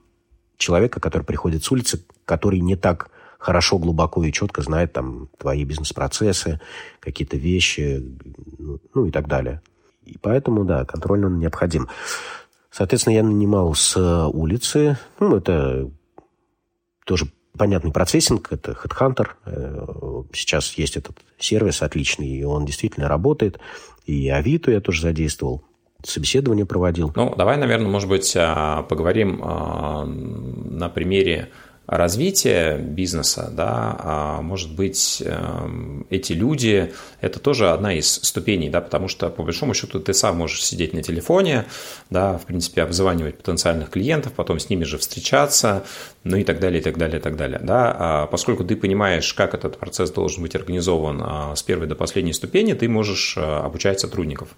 человека, 0.58 1.00
который 1.00 1.24
приходит 1.24 1.63
с 1.63 1.72
улицы, 1.72 2.06
который 2.25 2.60
не 2.60 2.75
так 2.75 3.10
хорошо, 3.46 3.78
глубоко 3.78 4.24
и 4.24 4.32
четко 4.32 4.64
знает 4.64 4.94
там 4.94 5.30
твои 5.38 5.64
бизнес-процессы, 5.66 6.60
какие-то 7.00 7.38
вещи, 7.38 8.04
ну, 8.58 8.80
ну 8.96 9.06
и 9.06 9.12
так 9.12 9.28
далее. 9.28 9.62
И 10.04 10.18
поэтому, 10.18 10.66
да, 10.66 10.84
контроль 10.84 11.25
он 11.25 11.38
необходим. 11.38 11.88
Соответственно, 12.72 13.14
я 13.14 13.24
нанимал 13.24 13.75
с 13.75 13.96
улицы. 14.34 14.98
Ну, 15.20 15.38
это 15.38 15.92
тоже 17.06 17.28
понятный 17.56 17.92
процессинг, 17.92 18.52
это 18.52 18.72
HeadHunter. 18.72 19.28
Э, 19.46 20.24
сейчас 20.34 20.74
есть 20.74 20.98
этот 20.98 21.20
сервис 21.38 21.84
отличный, 21.84 22.28
и 22.28 22.44
он 22.44 22.66
действительно 22.66 23.08
работает. 23.08 23.60
И 24.08 24.28
Авито 24.28 24.72
я 24.72 24.82
тоже 24.82 25.04
задействовал 25.04 25.64
собеседование 26.04 26.66
проводил. 26.66 27.12
Ну, 27.16 27.36
давай, 27.36 27.58
наверное, 27.58 27.90
может 27.90 28.10
быть, 28.10 28.34
а, 28.36 28.84
поговорим 28.84 29.40
а, 29.44 30.06
на 30.06 30.90
примере 30.90 31.50
развития 31.88 32.77
бизнеса, 32.77 33.51
да, 33.51 33.96
а 34.00 34.42
может 34.42 34.75
быть, 34.75 35.22
эм, 35.25 36.08
эти 36.10 36.34
люди– 36.34 36.92
это 37.22 37.39
тоже 37.39 37.70
одна 37.70 37.94
из 37.94 38.08
ступеней, 38.08 38.70
да, 38.70 38.82
потому 38.82 39.08
что, 39.08 39.30
по 39.30 39.44
большому 39.44 39.74
счету, 39.74 40.00
ты 40.00 40.13
сам 40.13 40.38
можешь 40.38 40.63
сидеть 40.63 40.94
на 40.94 41.04
телефоне, 41.04 41.65
да, 42.10 42.38
в 42.38 42.46
принципе, 42.46 42.82
обзванивать 42.82 43.38
потенциальных 43.38 43.92
клиентов, 43.92 44.34
потом 44.34 44.60
с 44.60 44.70
ними 44.70 44.84
же 44.84 44.98
встречаться, 44.98 45.84
ну 46.24 46.38
и 46.38 46.44
так 46.44 46.60
далее, 46.60 46.80
и 46.80 46.84
так 46.84 46.98
далее, 46.98 47.20
и 47.20 47.22
так 47.22 47.36
далее, 47.36 47.60
да, 47.62 47.96
а 47.98 48.27
поскольку 48.27 48.63
ты 48.63 48.75
понимаешь, 48.75 49.32
как 49.34 49.54
этот 49.54 49.77
процесс 49.77 50.10
должен 50.10 50.42
быть 50.42 50.56
организован 50.56 51.22
а, 51.24 51.56
с 51.56 51.62
первой 51.62 51.88
до 51.88 51.96
последней 51.96 52.34
ступени, 52.34 52.74
ты 52.74 52.89
можешь 52.89 53.36
а, 53.38 53.63
обучать 53.65 54.00
сотрудников. 54.00 54.50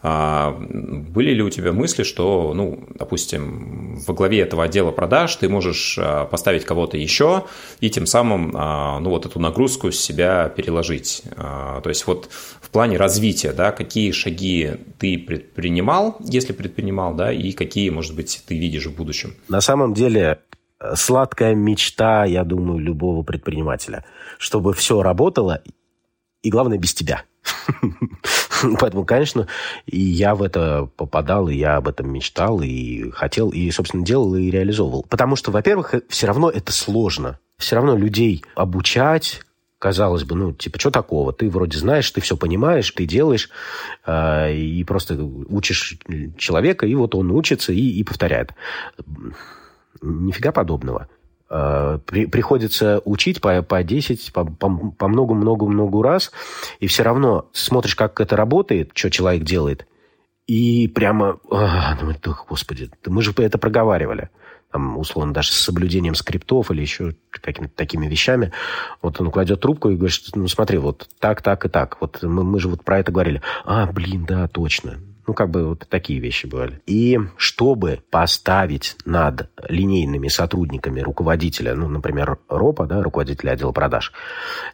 Были 0.00 1.32
ли 1.32 1.42
у 1.42 1.50
тебя 1.50 1.72
мысли, 1.72 2.04
что, 2.04 2.52
ну, 2.54 2.86
допустим, 2.94 3.98
во 4.06 4.14
главе 4.14 4.40
этого 4.42 4.62
отдела 4.62 4.92
продаж 4.92 5.34
ты 5.36 5.48
можешь 5.48 5.98
поставить 6.30 6.64
кого-то 6.68 6.96
еще 6.96 7.46
и 7.80 7.90
тем 7.90 8.06
самым, 8.06 8.50
ну, 8.50 9.10
вот 9.10 9.26
эту 9.26 9.40
нагрузку 9.40 9.90
с 9.90 9.98
себя 9.98 10.48
переложить? 10.50 11.22
То 11.34 11.88
есть 11.88 12.06
вот 12.06 12.28
в 12.60 12.70
плане 12.70 12.98
развития, 12.98 13.52
да, 13.52 13.72
какие 13.72 14.12
шаги 14.12 14.72
ты 14.98 15.18
предпринимал, 15.18 16.16
если 16.20 16.52
предпринимал, 16.52 17.14
да, 17.14 17.32
и 17.32 17.52
какие, 17.52 17.90
может 17.90 18.14
быть, 18.14 18.42
ты 18.46 18.58
видишь 18.58 18.86
в 18.86 18.94
будущем? 18.94 19.34
На 19.48 19.60
самом 19.60 19.94
деле 19.94 20.40
сладкая 20.94 21.54
мечта, 21.54 22.24
я 22.24 22.44
думаю, 22.44 22.78
любого 22.78 23.22
предпринимателя, 23.22 24.04
чтобы 24.38 24.74
все 24.74 25.02
работало, 25.02 25.62
и 26.42 26.50
главное, 26.50 26.78
без 26.78 26.94
тебя. 26.94 27.24
Поэтому, 28.80 29.04
конечно, 29.04 29.46
и 29.86 29.98
я 30.00 30.34
в 30.34 30.42
это 30.42 30.88
попадал, 30.96 31.48
и 31.48 31.54
я 31.54 31.76
об 31.76 31.88
этом 31.88 32.12
мечтал, 32.12 32.60
и 32.60 33.10
хотел, 33.10 33.50
и, 33.50 33.70
собственно, 33.70 34.04
делал 34.04 34.34
и 34.34 34.50
реализовывал. 34.50 35.04
Потому 35.08 35.36
что, 35.36 35.50
во-первых, 35.50 35.94
все 36.08 36.26
равно 36.26 36.50
это 36.50 36.72
сложно. 36.72 37.38
Все 37.58 37.76
равно 37.76 37.96
людей 37.96 38.44
обучать, 38.54 39.42
казалось 39.78 40.24
бы, 40.24 40.34
ну, 40.34 40.52
типа, 40.52 40.78
что 40.78 40.90
такого? 40.90 41.32
Ты 41.32 41.50
вроде 41.50 41.78
знаешь, 41.78 42.10
ты 42.10 42.20
все 42.20 42.36
понимаешь, 42.36 42.90
ты 42.90 43.04
делаешь, 43.04 43.50
э, 44.06 44.54
и 44.54 44.84
просто 44.84 45.14
учишь 45.48 45.98
человека, 46.36 46.86
и 46.86 46.94
вот 46.94 47.14
он 47.14 47.30
учится 47.30 47.72
и, 47.72 47.80
и 47.80 48.04
повторяет. 48.04 48.52
Нифига 50.00 50.52
подобного. 50.52 51.08
Э, 51.50 51.98
при, 52.04 52.26
приходится 52.26 53.00
учить 53.04 53.40
по, 53.40 53.62
по 53.62 53.82
10, 53.82 54.32
по, 54.32 54.44
по 54.44 55.08
много-много-много 55.08 56.02
раз, 56.02 56.30
и 56.80 56.86
все 56.86 57.02
равно 57.02 57.48
смотришь, 57.52 57.96
как 57.96 58.20
это 58.20 58.36
работает, 58.36 58.90
что 58.94 59.10
человек 59.10 59.44
делает, 59.44 59.86
и 60.46 60.88
прямо, 60.88 61.38
а, 61.50 61.96
думаю, 61.96 62.16
господи, 62.48 62.90
мы 63.06 63.22
же 63.22 63.32
это 63.36 63.58
проговаривали 63.58 64.30
там, 64.72 64.98
условно, 64.98 65.32
даже 65.32 65.52
с 65.52 65.56
соблюдением 65.56 66.14
скриптов 66.14 66.70
или 66.70 66.82
еще 66.82 67.14
какими-то 67.30 67.74
такими 67.74 68.06
вещами. 68.06 68.52
Вот 69.00 69.20
он 69.20 69.30
кладет 69.30 69.60
трубку 69.60 69.88
и 69.88 69.96
говорит, 69.96 70.20
ну, 70.34 70.46
смотри, 70.48 70.78
вот 70.78 71.08
так, 71.18 71.42
так 71.42 71.64
и 71.64 71.68
так. 71.68 71.98
Вот 72.00 72.22
мы, 72.22 72.44
мы 72.44 72.60
же 72.60 72.68
вот 72.68 72.84
про 72.84 72.98
это 72.98 73.10
говорили. 73.10 73.40
А, 73.64 73.86
блин, 73.86 74.26
да, 74.26 74.46
точно. 74.48 74.98
Ну, 75.28 75.34
как 75.34 75.50
бы 75.50 75.66
вот 75.66 75.86
такие 75.90 76.20
вещи 76.20 76.46
бывали. 76.46 76.80
И 76.86 77.18
чтобы 77.36 78.00
поставить 78.10 78.96
над 79.04 79.50
линейными 79.68 80.28
сотрудниками 80.28 81.02
руководителя, 81.02 81.74
ну, 81.74 81.86
например, 81.86 82.38
РОПа, 82.48 82.86
да, 82.86 83.02
руководителя 83.02 83.50
отдела 83.50 83.72
продаж, 83.72 84.14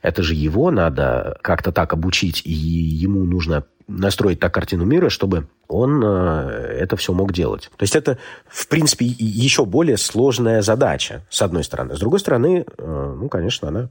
это 0.00 0.22
же 0.22 0.34
его 0.34 0.70
надо 0.70 1.38
как-то 1.42 1.72
так 1.72 1.92
обучить, 1.92 2.42
и 2.44 2.52
ему 2.52 3.24
нужно 3.24 3.64
настроить 3.88 4.38
так 4.38 4.54
картину 4.54 4.84
мира, 4.84 5.08
чтобы 5.08 5.48
он 5.66 6.00
э, 6.04 6.48
это 6.78 6.96
все 6.96 7.12
мог 7.12 7.32
делать. 7.32 7.68
То 7.76 7.82
есть 7.82 7.96
это, 7.96 8.18
в 8.46 8.68
принципе, 8.68 9.06
еще 9.06 9.64
более 9.64 9.96
сложная 9.96 10.62
задача, 10.62 11.26
с 11.30 11.42
одной 11.42 11.64
стороны. 11.64 11.96
С 11.96 11.98
другой 11.98 12.20
стороны, 12.20 12.64
э, 12.78 13.16
ну, 13.18 13.28
конечно, 13.28 13.68
она 13.68 13.90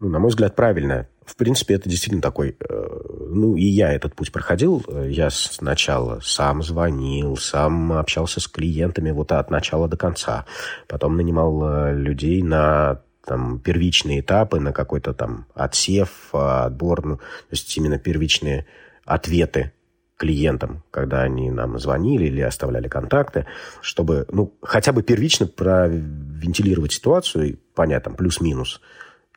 ну, 0.00 0.08
на 0.08 0.18
мой 0.18 0.30
взгляд, 0.30 0.56
правильная. 0.56 1.08
В 1.26 1.36
принципе, 1.36 1.74
это 1.74 1.88
действительно 1.88 2.22
такой... 2.22 2.56
Э, 2.58 3.00
ну, 3.28 3.54
и 3.54 3.64
я 3.64 3.92
этот 3.92 4.14
путь 4.14 4.32
проходил. 4.32 4.84
Я 5.06 5.30
сначала 5.30 6.20
сам 6.22 6.62
звонил, 6.62 7.36
сам 7.36 7.92
общался 7.92 8.40
с 8.40 8.48
клиентами 8.48 9.10
вот 9.10 9.30
от 9.30 9.50
начала 9.50 9.88
до 9.88 9.96
конца. 9.96 10.46
Потом 10.88 11.16
нанимал 11.16 11.62
э, 11.62 11.94
людей 11.94 12.42
на 12.42 13.02
там, 13.26 13.60
первичные 13.60 14.20
этапы, 14.20 14.58
на 14.58 14.72
какой-то 14.72 15.12
там 15.12 15.46
отсев, 15.54 16.30
отбор, 16.32 17.04
ну, 17.04 17.16
то 17.18 17.22
есть 17.50 17.76
именно 17.76 17.98
первичные 17.98 18.66
ответы 19.04 19.72
клиентам, 20.16 20.82
когда 20.90 21.22
они 21.22 21.50
нам 21.50 21.78
звонили 21.78 22.26
или 22.26 22.40
оставляли 22.40 22.88
контакты, 22.88 23.46
чтобы 23.80 24.26
ну, 24.32 24.54
хотя 24.62 24.92
бы 24.92 25.02
первично 25.02 25.46
провентилировать 25.46 26.92
ситуацию 26.92 27.58
там 27.74 28.14
плюс-минус, 28.16 28.80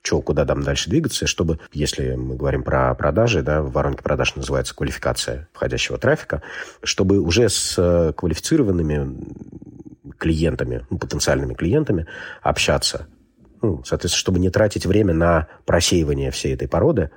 что, 0.04 0.22
куда 0.22 0.46
там 0.46 0.64
дальше 0.64 0.90
двигаться, 0.90 1.26
чтобы, 1.26 1.60
если 1.72 2.16
мы 2.16 2.36
говорим 2.36 2.64
про 2.64 2.94
продажи, 2.94 3.42
да, 3.42 3.62
в 3.62 3.72
воронке 3.72 4.04
продаж 4.04 4.36
называется 4.36 4.76
квалификация 4.76 5.48
входящего 5.54 5.98
трафика, 5.98 6.44
чтобы 6.84 7.20
уже 7.20 7.48
с 7.48 7.76
э, 7.78 8.12
квалифицированными 8.14 9.18
клиентами, 10.18 10.86
ну, 10.90 10.98
потенциальными 10.98 11.54
клиентами 11.54 12.06
общаться. 12.42 13.08
Ну, 13.62 13.82
соответственно, 13.86 14.20
чтобы 14.20 14.40
не 14.40 14.50
тратить 14.50 14.86
время 14.86 15.14
на 15.14 15.48
просеивание 15.66 16.32
всей 16.32 16.54
этой 16.54 16.68
породы, 16.68 17.10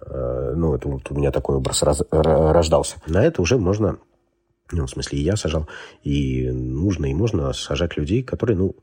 э, 0.00 0.54
ну, 0.56 0.76
это 0.76 0.88
вот 0.88 1.10
у 1.10 1.14
меня 1.14 1.32
такой 1.32 1.56
образ 1.56 1.82
раз, 1.82 2.00
рождался. 2.12 2.98
На 3.08 3.24
это 3.24 3.42
уже 3.42 3.58
можно, 3.58 3.98
ну, 4.70 4.86
в 4.86 4.90
смысле, 4.90 5.18
и 5.18 5.22
я 5.22 5.34
сажал, 5.34 5.68
и 6.04 6.48
нужно, 6.52 7.06
и 7.06 7.14
можно 7.14 7.52
сажать 7.52 7.96
людей, 7.96 8.22
которые, 8.22 8.56
ну, 8.56 8.76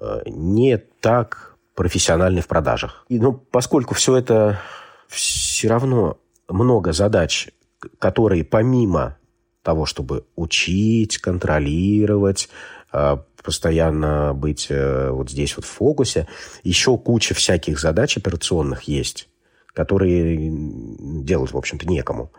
э, 0.00 0.22
не 0.26 0.78
так 0.78 1.51
профессиональный 1.74 2.42
в 2.42 2.48
продажах. 2.48 3.04
И, 3.08 3.18
ну, 3.18 3.32
поскольку 3.32 3.94
все 3.94 4.16
это 4.16 4.60
все 5.08 5.68
равно 5.68 6.18
много 6.48 6.92
задач, 6.92 7.48
которые 7.98 8.44
помимо 8.44 9.16
того, 9.62 9.86
чтобы 9.86 10.24
учить, 10.34 11.18
контролировать, 11.18 12.48
а, 12.90 13.24
постоянно 13.42 14.34
быть 14.34 14.66
э, 14.70 15.10
вот 15.10 15.30
здесь 15.30 15.56
вот 15.56 15.64
в 15.64 15.68
фокусе, 15.68 16.28
еще 16.62 16.98
куча 16.98 17.34
всяких 17.34 17.80
задач 17.80 18.16
операционных 18.16 18.82
есть, 18.82 19.28
которые 19.72 20.50
делать, 21.22 21.52
в 21.52 21.56
общем-то, 21.56 21.88
некому. 21.88 22.30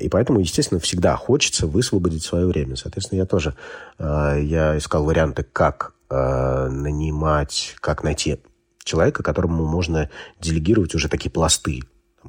И 0.00 0.08
поэтому, 0.08 0.40
естественно, 0.40 0.80
всегда 0.80 1.16
хочется 1.16 1.66
высвободить 1.66 2.22
свое 2.22 2.46
время. 2.46 2.76
Соответственно, 2.76 3.18
я 3.18 3.26
тоже 3.26 3.56
э, 3.98 4.40
я 4.42 4.78
искал 4.78 5.04
варианты, 5.04 5.42
как 5.42 5.95
э, 6.10 6.68
нанимать, 6.68 7.76
как 7.80 8.02
найти 8.02 8.38
человека, 8.84 9.22
которому 9.22 9.66
можно 9.66 10.10
делегировать 10.40 10.94
уже 10.94 11.08
такие 11.08 11.30
пласты, 11.30 11.82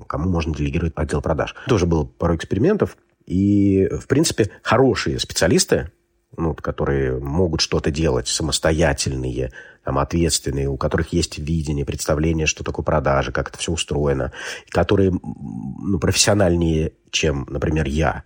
кому 0.07 0.29
можно 0.29 0.53
делегировать 0.55 0.93
отдел 0.95 1.21
продаж. 1.21 1.55
Тоже 1.67 1.85
было 1.85 2.03
пару 2.03 2.35
экспериментов, 2.35 2.97
и, 3.25 3.89
в 3.91 4.07
принципе, 4.07 4.49
хорошие 4.63 5.19
специалисты, 5.19 5.91
ну, 6.35 6.53
которые 6.53 7.19
могут 7.19 7.61
что-то 7.61 7.91
делать, 7.91 8.27
самостоятельные, 8.27 9.51
там, 9.83 9.97
ответственные, 9.97 10.67
у 10.67 10.77
которых 10.77 11.13
есть 11.13 11.37
видение, 11.37 11.85
представление, 11.85 12.47
что 12.47 12.63
такое 12.63 12.83
продажи, 12.83 13.31
как 13.31 13.49
это 13.49 13.57
все 13.57 13.71
устроено, 13.71 14.31
которые 14.69 15.11
ну, 15.11 15.99
профессиональнее, 15.99 16.93
чем, 17.11 17.45
например, 17.49 17.87
я, 17.87 18.23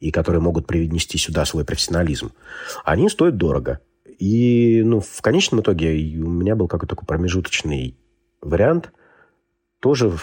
и 0.00 0.10
которые 0.10 0.42
могут 0.42 0.66
привнести 0.66 1.18
сюда 1.18 1.44
свой 1.44 1.64
профессионализм, 1.64 2.32
они 2.84 3.08
стоят 3.08 3.36
дорого. 3.36 3.80
И 4.18 4.82
ну, 4.84 5.00
в 5.00 5.20
конечном 5.20 5.60
итоге 5.60 5.90
у 6.18 6.28
меня 6.28 6.56
был 6.56 6.68
какой-то 6.68 6.94
такой 6.94 7.06
промежуточный 7.06 7.96
вариант, 8.40 8.92
тоже 9.80 10.16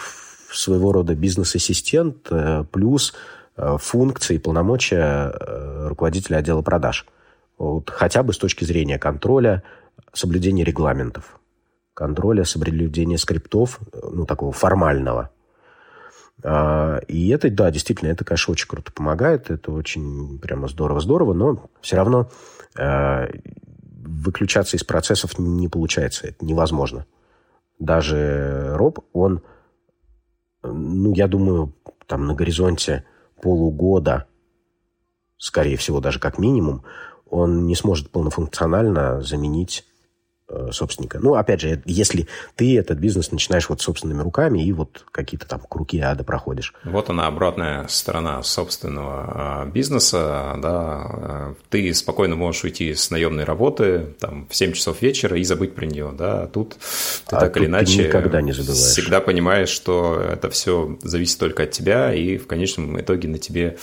своего 0.50 0.92
рода 0.92 1.14
бизнес-ассистент, 1.14 2.28
э, 2.30 2.64
плюс 2.70 3.14
э, 3.56 3.76
функции 3.80 4.36
и 4.36 4.38
полномочия 4.38 5.30
э, 5.30 5.88
руководителя 5.88 6.38
отдела 6.38 6.62
продаж. 6.62 7.06
Вот, 7.58 7.90
хотя 7.90 8.22
бы 8.22 8.32
с 8.32 8.38
точки 8.38 8.64
зрения 8.64 8.98
контроля, 8.98 9.62
соблюдения 10.12 10.64
регламентов, 10.64 11.40
контроля, 11.94 12.44
соблюдения 12.44 13.18
скриптов, 13.18 13.80
ну, 13.92 14.26
такого 14.26 14.52
формального. 14.52 15.30
А, 16.42 16.98
и 17.06 17.28
это, 17.28 17.48
да, 17.48 17.70
действительно, 17.70 18.08
это, 18.08 18.24
конечно, 18.24 18.52
очень 18.52 18.66
круто 18.66 18.92
помогает, 18.92 19.50
это 19.50 19.70
очень 19.70 20.38
прямо 20.40 20.66
здорово-здорово, 20.66 21.32
но 21.32 21.70
все 21.80 21.96
равно 21.96 22.28
выключаться 24.06 24.76
из 24.76 24.84
процессов 24.84 25.38
не 25.38 25.68
получается, 25.68 26.28
это 26.28 26.44
невозможно. 26.44 27.06
Даже 27.78 28.74
Роб, 28.76 29.00
он, 29.12 29.42
ну, 30.62 31.12
я 31.14 31.26
думаю, 31.26 31.74
там 32.06 32.26
на 32.26 32.34
горизонте 32.34 33.04
полугода, 33.40 34.26
скорее 35.38 35.76
всего, 35.76 36.00
даже 36.00 36.20
как 36.20 36.38
минимум, 36.38 36.84
он 37.28 37.66
не 37.66 37.74
сможет 37.74 38.10
полнофункционально 38.10 39.22
заменить 39.22 39.84
собственника. 40.70 41.18
Ну, 41.20 41.34
опять 41.34 41.60
же, 41.60 41.82
если 41.86 42.28
ты 42.54 42.78
этот 42.78 42.98
бизнес 42.98 43.32
начинаешь 43.32 43.68
вот 43.68 43.80
собственными 43.80 44.20
руками 44.22 44.62
и 44.62 44.72
вот 44.72 45.04
какие-то 45.10 45.48
там 45.48 45.60
круги 45.68 46.00
ада 46.00 46.22
проходишь. 46.22 46.74
Вот 46.84 47.08
она 47.08 47.26
обратная 47.26 47.86
сторона 47.88 48.42
собственного 48.42 49.24
а, 49.26 49.66
бизнеса, 49.66 50.58
да, 50.58 51.06
э, 51.10 51.54
ты 51.70 51.94
спокойно 51.94 52.36
можешь 52.36 52.64
уйти 52.64 52.94
с 52.94 53.10
наемной 53.10 53.44
работы 53.44 54.14
там 54.20 54.46
в 54.48 54.54
7 54.54 54.72
часов 54.72 55.00
вечера 55.00 55.38
и 55.38 55.44
забыть 55.44 55.74
про 55.74 55.86
нее, 55.86 56.12
да, 56.16 56.46
тут 56.46 56.76
ты 57.28 57.36
а 57.36 57.40
так 57.40 57.56
или 57.56 57.66
иначе 57.66 58.02
ты 58.02 58.08
никогда 58.08 58.42
не 58.42 58.52
забываешь. 58.52 58.78
всегда 58.78 59.20
понимаешь, 59.20 59.70
что 59.70 60.20
это 60.20 60.50
все 60.50 60.98
зависит 61.02 61.38
только 61.38 61.62
от 61.62 61.70
тебя 61.70 62.12
и 62.12 62.36
в 62.36 62.46
конечном 62.46 63.00
итоге 63.00 63.28
на 63.28 63.38
тебе 63.38 63.78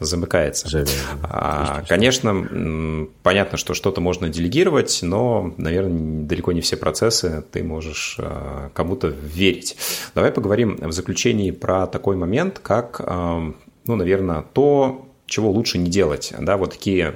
замыкается. 0.00 0.68
Завязано. 0.68 0.98
А, 1.24 1.82
конечно, 1.86 3.06
понятно, 3.22 3.58
что 3.58 3.74
что-то 3.74 4.00
можно 4.00 4.28
делегировать, 4.28 5.00
но, 5.02 5.52
наверное, 5.58 6.05
далеко 6.26 6.52
не 6.52 6.60
все 6.60 6.76
процессы 6.76 7.44
ты 7.50 7.62
можешь 7.62 8.16
э, 8.18 8.70
кому-то 8.74 9.08
верить. 9.08 9.76
Давай 10.14 10.32
поговорим 10.32 10.76
в 10.76 10.92
заключении 10.92 11.50
про 11.50 11.86
такой 11.86 12.16
момент, 12.16 12.58
как, 12.58 13.00
э, 13.00 13.52
ну, 13.86 13.96
наверное, 13.96 14.42
то, 14.42 15.06
чего 15.26 15.50
лучше 15.50 15.78
не 15.78 15.90
делать. 15.90 16.32
Да, 16.38 16.56
вот 16.56 16.72
такие 16.72 17.14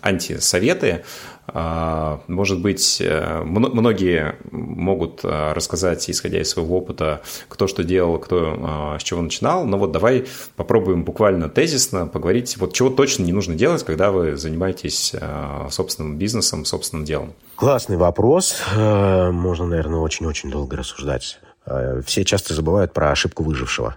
антисоветы, 0.00 1.04
может 1.48 2.62
быть, 2.62 3.00
э, 3.00 3.42
многие 3.42 4.36
могут 4.50 5.24
э, 5.24 5.52
рассказать, 5.52 6.08
исходя 6.08 6.40
из 6.40 6.50
своего 6.50 6.78
опыта, 6.78 7.20
кто 7.48 7.66
что 7.66 7.82
делал, 7.82 8.18
кто 8.18 8.56
а, 8.62 8.98
с 8.98 9.02
чего 9.02 9.22
начинал, 9.22 9.66
но 9.66 9.76
вот 9.76 9.90
давай 9.90 10.26
попробуем 10.54 11.04
буквально 11.04 11.48
тезисно 11.48 12.06
поговорить, 12.06 12.56
вот 12.58 12.72
чего 12.72 12.90
точно 12.90 13.24
не 13.24 13.32
нужно 13.32 13.56
делать, 13.56 13.84
когда 13.84 14.12
вы 14.12 14.36
занимаетесь 14.36 15.14
э, 15.14 15.66
собственным 15.70 16.16
бизнесом, 16.16 16.64
собственным 16.64 17.04
делом. 17.04 17.34
Классный 17.56 17.96
вопрос. 17.96 18.62
Можно, 18.74 19.66
наверное, 19.66 20.00
очень-очень 20.00 20.50
долго 20.50 20.76
рассуждать. 20.76 21.40
Все 22.04 22.24
часто 22.24 22.54
забывают 22.54 22.92
про 22.92 23.10
ошибку 23.10 23.42
выжившего. 23.42 23.96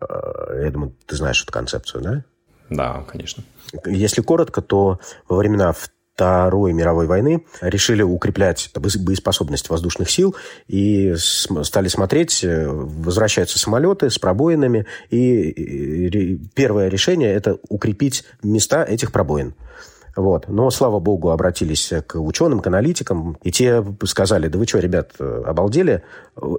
Я 0.00 0.70
думаю, 0.70 0.94
ты 1.06 1.16
знаешь 1.16 1.42
эту 1.42 1.52
концепцию, 1.52 2.02
да? 2.02 2.24
Да, 2.70 3.04
конечно. 3.08 3.44
Если 3.86 4.20
коротко, 4.20 4.60
то 4.60 4.98
во 5.28 5.36
времена 5.36 5.72
Второй 6.14 6.74
мировой 6.74 7.06
войны 7.06 7.46
решили 7.62 8.02
укреплять 8.02 8.70
боеспособность 8.74 9.70
воздушных 9.70 10.10
сил 10.10 10.36
и 10.68 11.14
стали 11.16 11.88
смотреть, 11.88 12.44
э, 12.44 12.68
возвращаются 12.68 13.58
самолеты 13.58 14.10
с 14.10 14.18
пробоинами, 14.18 14.86
и 15.08 16.38
первое 16.54 16.88
решение– 16.88 17.32
это 17.34 17.56
укрепить 17.68 18.24
места 18.42 18.84
этих 18.84 19.10
пробоин. 19.10 19.54
Вот. 20.14 20.48
Но, 20.48 20.70
слава 20.70 21.00
богу, 21.00 21.30
обратились 21.30 21.90
к 22.06 22.20
ученым, 22.20 22.60
к 22.60 22.66
аналитикам, 22.66 23.38
и 23.42 23.50
те 23.50 23.82
сказали, 24.04 24.48
да 24.48 24.58
вы 24.58 24.66
что, 24.66 24.80
ребят, 24.80 25.12
обалдели? 25.18 26.02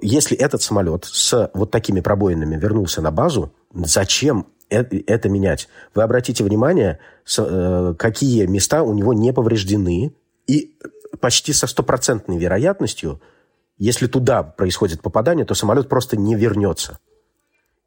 Если 0.02 0.36
этот 0.36 0.62
самолет 0.62 1.04
с 1.04 1.50
вот 1.54 1.70
такими 1.70 2.00
пробоинами 2.00 2.56
вернулся 2.56 3.00
на 3.00 3.12
базу, 3.12 3.52
зачем 3.72 4.46
это 4.68 5.28
менять. 5.28 5.68
Вы 5.94 6.02
обратите 6.02 6.44
внимание, 6.44 6.98
э, 7.38 7.94
какие 7.98 8.46
места 8.46 8.82
у 8.82 8.94
него 8.94 9.12
не 9.12 9.32
повреждены, 9.32 10.14
и 10.46 10.76
почти 11.20 11.52
со 11.52 11.66
стопроцентной 11.66 12.38
вероятностью, 12.38 13.20
если 13.78 14.06
туда 14.06 14.42
происходит 14.42 15.02
попадание, 15.02 15.44
то 15.44 15.54
самолет 15.54 15.88
просто 15.88 16.16
не 16.16 16.34
вернется. 16.34 16.98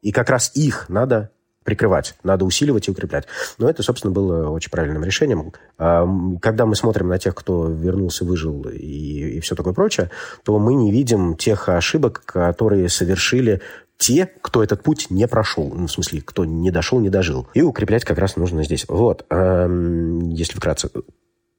И 0.02 0.12
как 0.12 0.30
раз 0.30 0.52
их 0.54 0.88
надо 0.88 1.30
прикрывать, 1.64 2.14
надо 2.22 2.46
усиливать 2.46 2.88
и 2.88 2.90
укреплять. 2.90 3.26
Но 3.58 3.68
это, 3.68 3.82
собственно, 3.82 4.10
было 4.10 4.48
очень 4.48 4.70
правильным 4.70 5.04
решением. 5.04 5.52
Когда 5.76 6.64
мы 6.64 6.74
смотрим 6.74 7.08
на 7.08 7.18
тех, 7.18 7.34
кто 7.34 7.68
вернулся, 7.68 8.24
выжил 8.24 8.62
и, 8.70 9.36
и 9.36 9.40
все 9.40 9.54
такое 9.54 9.74
прочее, 9.74 10.10
то 10.44 10.58
мы 10.58 10.72
не 10.72 10.90
видим 10.90 11.36
тех 11.36 11.68
ошибок, 11.68 12.22
которые 12.24 12.88
совершили 12.88 13.60
те, 13.98 14.26
кто 14.40 14.62
этот 14.62 14.82
путь 14.82 15.10
не 15.10 15.26
прошел, 15.26 15.70
ну, 15.74 15.86
в 15.86 15.90
смысле, 15.90 16.22
кто 16.22 16.44
не 16.44 16.70
дошел, 16.70 17.00
не 17.00 17.10
дожил. 17.10 17.48
И 17.52 17.62
укреплять 17.62 18.04
как 18.04 18.18
раз 18.18 18.36
нужно 18.36 18.64
здесь. 18.64 18.86
Вот, 18.88 19.26
если 19.30 20.56
вкратце, 20.56 20.88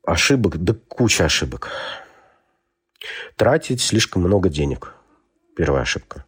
ошибок, 0.06 0.58
да 0.58 0.74
куча 0.88 1.26
ошибок. 1.26 1.70
Тратить 3.36 3.82
слишком 3.82 4.24
много 4.24 4.50
денег. 4.50 4.96
Первая 5.56 5.84
ошибка. 5.84 6.26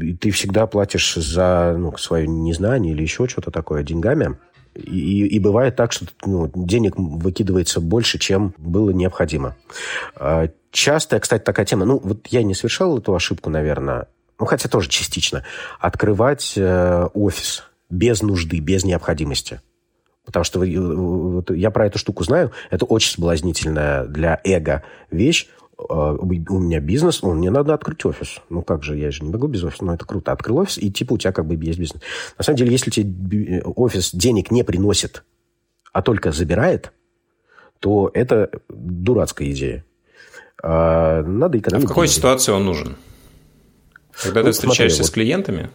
И 0.00 0.14
ты 0.14 0.30
всегда 0.30 0.66
платишь 0.66 1.14
за 1.14 1.74
ну, 1.78 1.96
свое 1.96 2.26
незнание 2.26 2.92
или 2.92 3.02
еще 3.02 3.28
что-то 3.28 3.50
такое 3.50 3.82
деньгами. 3.82 4.38
И, 4.74 5.26
и 5.26 5.38
бывает 5.38 5.76
так, 5.76 5.92
что 5.92 6.06
ну, 6.24 6.50
денег 6.54 6.94
выкидывается 6.96 7.80
больше, 7.80 8.18
чем 8.18 8.54
было 8.58 8.90
необходимо. 8.90 9.56
А, 10.16 10.48
частая, 10.72 11.20
кстати, 11.20 11.42
такая 11.44 11.66
тема. 11.66 11.84
Ну, 11.84 12.00
вот 12.02 12.26
я 12.28 12.42
не 12.42 12.54
совершал 12.54 12.98
эту 12.98 13.14
ошибку, 13.14 13.50
наверное, 13.50 14.08
ну, 14.38 14.46
хотя 14.46 14.68
тоже 14.68 14.88
частично, 14.88 15.44
открывать 15.78 16.54
э, 16.56 17.08
офис 17.14 17.64
без 17.90 18.22
нужды, 18.22 18.58
без 18.58 18.84
необходимости. 18.84 19.60
Потому 20.24 20.44
что 20.44 20.60
вот, 20.60 21.50
я 21.50 21.70
про 21.70 21.86
эту 21.86 21.98
штуку 21.98 22.24
знаю. 22.24 22.50
Это 22.70 22.86
очень 22.86 23.10
соблазнительная 23.10 24.06
для 24.06 24.40
эго 24.44 24.82
вещь. 25.10 25.48
А, 25.76 26.14
у 26.14 26.58
меня 26.58 26.80
бизнес, 26.80 27.22
ну, 27.22 27.34
мне 27.34 27.50
надо 27.50 27.74
открыть 27.74 28.04
офис. 28.04 28.40
Ну, 28.48 28.62
как 28.62 28.82
же, 28.82 28.96
я 28.96 29.10
же 29.10 29.22
не 29.22 29.30
могу 29.30 29.48
без 29.48 29.62
офиса, 29.64 29.84
но 29.84 29.94
это 29.94 30.06
круто. 30.06 30.32
Открыл 30.32 30.58
офис, 30.58 30.78
и 30.78 30.90
типа 30.90 31.14
у 31.14 31.18
тебя 31.18 31.32
как 31.32 31.46
бы 31.46 31.54
есть 31.54 31.78
бизнес. 31.78 32.02
На 32.38 32.44
самом 32.44 32.56
деле, 32.56 32.72
если 32.72 32.90
тебе 32.90 33.62
офис 33.62 34.14
денег 34.14 34.50
не 34.50 34.62
приносит, 34.62 35.24
а 35.92 36.00
только 36.00 36.32
забирает, 36.32 36.92
то 37.80 38.10
это 38.14 38.50
дурацкая 38.68 39.50
идея. 39.50 39.84
А, 40.62 41.22
надо 41.22 41.58
экономить. 41.58 41.84
А 41.84 41.86
в 41.86 41.88
какой 41.88 42.06
деньги. 42.06 42.16
ситуации 42.16 42.52
он 42.52 42.64
нужен? 42.64 42.96
Когда 44.22 44.40
ну, 44.40 44.46
ты 44.46 44.52
встречаешься 44.52 44.98
смотри, 44.98 45.10
с 45.10 45.14
клиентами? 45.14 45.70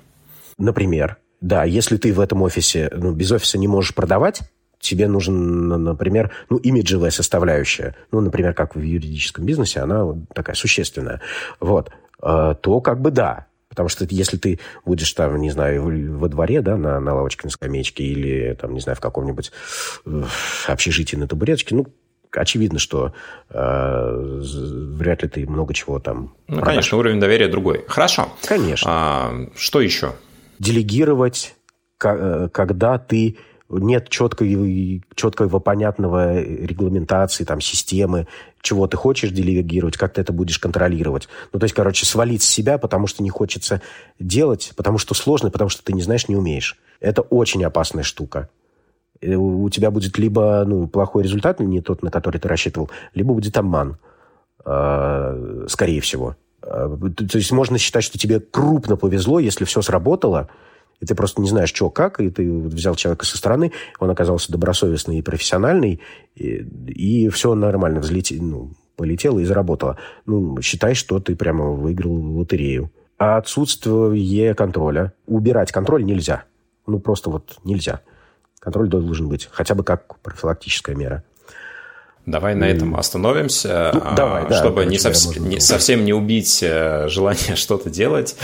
Например, 0.58 1.18
да, 1.42 1.64
если 1.64 1.98
ты 1.98 2.14
в 2.14 2.20
этом 2.20 2.42
офисе, 2.42 2.90
ну, 2.96 3.12
без 3.12 3.32
офиса 3.32 3.58
не 3.58 3.68
можешь 3.68 3.94
продавать, 3.94 4.42
тебе 4.80 5.08
нужен, 5.08 5.68
например, 5.84 6.32
ну, 6.50 6.58
имиджевая 6.58 7.12
составляющая, 7.12 7.96
ну, 8.12 8.22
например, 8.22 8.54
как 8.54 8.76
в 8.76 8.82
юридическом 8.82 9.46
бизнесе, 9.46 9.82
она 9.82 10.16
такая 10.34 10.56
существенная, 10.56 11.22
вот, 11.60 11.92
а, 12.22 12.56
то 12.56 12.82
как 12.82 13.02
бы 13.02 13.12
да, 13.12 13.48
Потому 13.70 13.88
что 13.88 14.06
если 14.10 14.38
ты 14.38 14.60
будешь 14.84 15.14
там, 15.14 15.40
не 15.40 15.52
знаю, 15.52 16.18
во 16.18 16.28
дворе, 16.28 16.62
да, 16.62 16.76
на, 16.76 17.00
на 17.00 17.14
лавочке, 17.14 17.44
на 17.46 17.52
скамеечке 17.52 18.04
или, 18.04 18.58
там, 18.60 18.74
не 18.74 18.80
знаю, 18.80 18.96
в 18.96 19.00
каком-нибудь 19.00 19.52
э, 20.06 20.24
общежитии 20.68 21.16
на 21.16 21.28
табуреточке, 21.28 21.76
ну, 21.76 21.86
очевидно, 22.34 22.80
что 22.80 23.14
э, 23.50 24.42
вряд 24.42 25.24
ли 25.24 25.30
ты 25.30 25.48
много 25.48 25.74
чего 25.74 26.00
там. 26.00 26.34
Ну, 26.48 26.58
продашь. 26.58 26.66
конечно, 26.66 26.98
уровень 26.98 27.20
доверия 27.20 27.48
другой. 27.48 27.86
Хорошо. 27.88 28.30
Конечно. 28.46 28.90
А, 28.92 29.34
что 29.56 29.82
еще? 29.82 30.14
Делегировать, 30.60 31.56
э, 32.04 32.50
когда 32.52 32.98
ты 32.98 33.38
нет 33.70 34.10
четкого, 34.10 34.50
четкого 35.16 35.60
понятного 35.60 36.42
регламентации, 36.42 37.44
там, 37.44 37.62
системы, 37.62 38.28
чего 38.62 38.88
ты 38.88 38.98
хочешь 38.98 39.30
делегировать, 39.30 39.96
как 39.96 40.14
ты 40.14 40.22
это 40.22 40.34
будешь 40.34 40.60
контролировать. 40.60 41.30
Ну, 41.54 41.60
то 41.60 41.66
есть, 41.66 41.76
короче, 41.76 42.06
свалить 42.06 42.42
с 42.42 42.50
себя, 42.50 42.78
потому 42.78 43.08
что 43.08 43.22
не 43.22 43.30
хочется 43.30 43.82
делать, 44.20 44.74
потому 44.76 44.98
что 44.98 45.14
сложно, 45.14 45.52
потому 45.52 45.70
что 45.70 45.84
ты 45.84 45.94
не 45.94 46.02
знаешь, 46.02 46.28
не 46.28 46.36
умеешь. 46.36 46.78
Это 47.00 47.22
очень 47.22 47.64
опасная 47.64 48.04
штука. 48.04 48.50
Э, 49.22 49.36
у 49.36 49.70
тебя 49.70 49.92
будет 49.92 50.18
либо 50.18 50.64
ну, 50.66 50.88
плохой 50.88 51.24
результат, 51.24 51.60
не 51.60 51.82
тот, 51.82 52.04
на 52.04 52.12
который 52.12 52.40
ты 52.40 52.48
рассчитывал, 52.48 52.90
либо 53.14 53.34
будет 53.34 53.58
обман, 53.58 53.98
э, 54.66 55.66
скорее 55.68 56.02
всего. 56.02 56.36
Э, 56.62 56.90
то 57.16 57.38
есть 57.38 57.52
можно 57.52 57.78
считать, 57.78 58.04
что 58.04 58.18
тебе 58.18 58.40
крупно 58.40 58.96
повезло, 58.96 59.40
если 59.40 59.66
все 59.66 59.82
сработало, 59.82 60.50
и 61.00 61.06
ты 61.06 61.16
просто 61.16 61.42
не 61.42 61.50
знаешь, 61.50 61.70
что, 61.74 61.90
как, 61.90 62.20
и 62.20 62.30
ты 62.30 62.52
взял 62.52 62.96
человека 62.96 63.26
со 63.26 63.38
стороны, 63.38 63.72
он 64.00 64.10
оказался 64.10 64.52
добросовестный 64.52 65.20
и 65.20 65.22
профессиональный, 65.22 66.02
и, 66.36 66.66
и 66.88 67.30
все 67.30 67.56
нормально 67.56 68.02
взлетело, 68.02 68.44
ну, 68.44 68.72
полетело 68.98 69.40
и 69.40 69.46
заработало. 69.46 69.98
Ну, 70.26 70.62
считай, 70.62 70.94
что 70.96 71.22
ты 71.22 71.38
прямо 71.38 71.72
выиграл 71.72 72.14
лотерею. 72.38 72.92
А 73.18 73.38
отсутствие 73.38 74.54
контроля. 74.54 75.14
Убирать 75.26 75.72
контроль 75.72 76.04
нельзя. 76.04 76.44
Ну, 76.86 77.00
просто 77.00 77.30
вот 77.30 77.58
нельзя. 77.64 78.02
Контроль 78.60 78.90
должен 78.90 79.30
быть, 79.30 79.50
хотя 79.52 79.74
бы 79.76 79.84
как 79.84 80.20
профилактическая 80.20 80.96
мера. 80.96 81.24
Давай 82.30 82.54
на 82.54 82.66
этом 82.66 82.96
остановимся, 82.96 83.92
ну, 83.94 84.02
давай, 84.16 84.48
да, 84.48 84.56
чтобы 84.56 84.86
не, 84.86 85.00
сов... 85.00 85.38
не, 85.38 85.60
совсем 85.60 86.06
не 86.06 86.14
убить 86.14 86.60
э, 86.62 87.08
желание 87.10 87.56
что-то 87.56 87.90
делать 87.90 88.36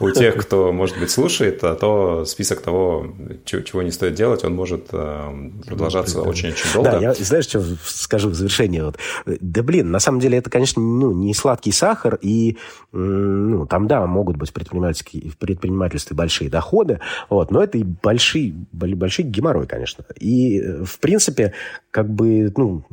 у 0.00 0.10
тех, 0.10 0.36
кто, 0.36 0.72
может 0.72 0.98
быть, 0.98 1.10
слушает, 1.10 1.62
а 1.62 1.76
то 1.76 2.24
список 2.24 2.62
того, 2.62 3.06
чего 3.44 3.82
не 3.82 3.92
стоит 3.92 4.14
делать, 4.14 4.44
он 4.44 4.54
может 4.54 4.88
э, 4.92 5.50
продолжаться 5.66 6.22
очень-очень 6.22 6.72
долго. 6.74 6.90
Да, 6.90 6.98
я, 6.98 7.14
знаешь, 7.14 7.44
что 7.44 7.62
скажу 7.84 8.30
в 8.30 8.34
завершение? 8.34 8.84
Вот. 8.84 8.96
Да, 9.24 9.62
блин, 9.62 9.90
на 9.90 10.00
самом 10.00 10.20
деле 10.20 10.38
это, 10.38 10.50
конечно, 10.50 10.82
ну, 10.82 11.12
не 11.12 11.32
сладкий 11.32 11.72
сахар, 11.72 12.18
и 12.20 12.56
ну, 12.92 13.66
там, 13.66 13.86
да, 13.86 14.06
могут 14.06 14.36
быть 14.36 14.52
предпринимательские, 14.52 15.30
в 15.30 15.36
предпринимательстве 15.36 16.16
большие 16.16 16.50
доходы, 16.50 17.00
вот, 17.28 17.50
но 17.50 17.62
это 17.62 17.78
и 17.78 17.84
большие, 17.84 18.52
большой 18.72 19.26
геморрой, 19.26 19.66
конечно. 19.66 20.04
И, 20.18 20.60
э, 20.60 20.84
в 20.84 20.98
принципе, 20.98 21.54
как 21.90 22.08
бы, 22.08 22.52
ну, 22.56 22.84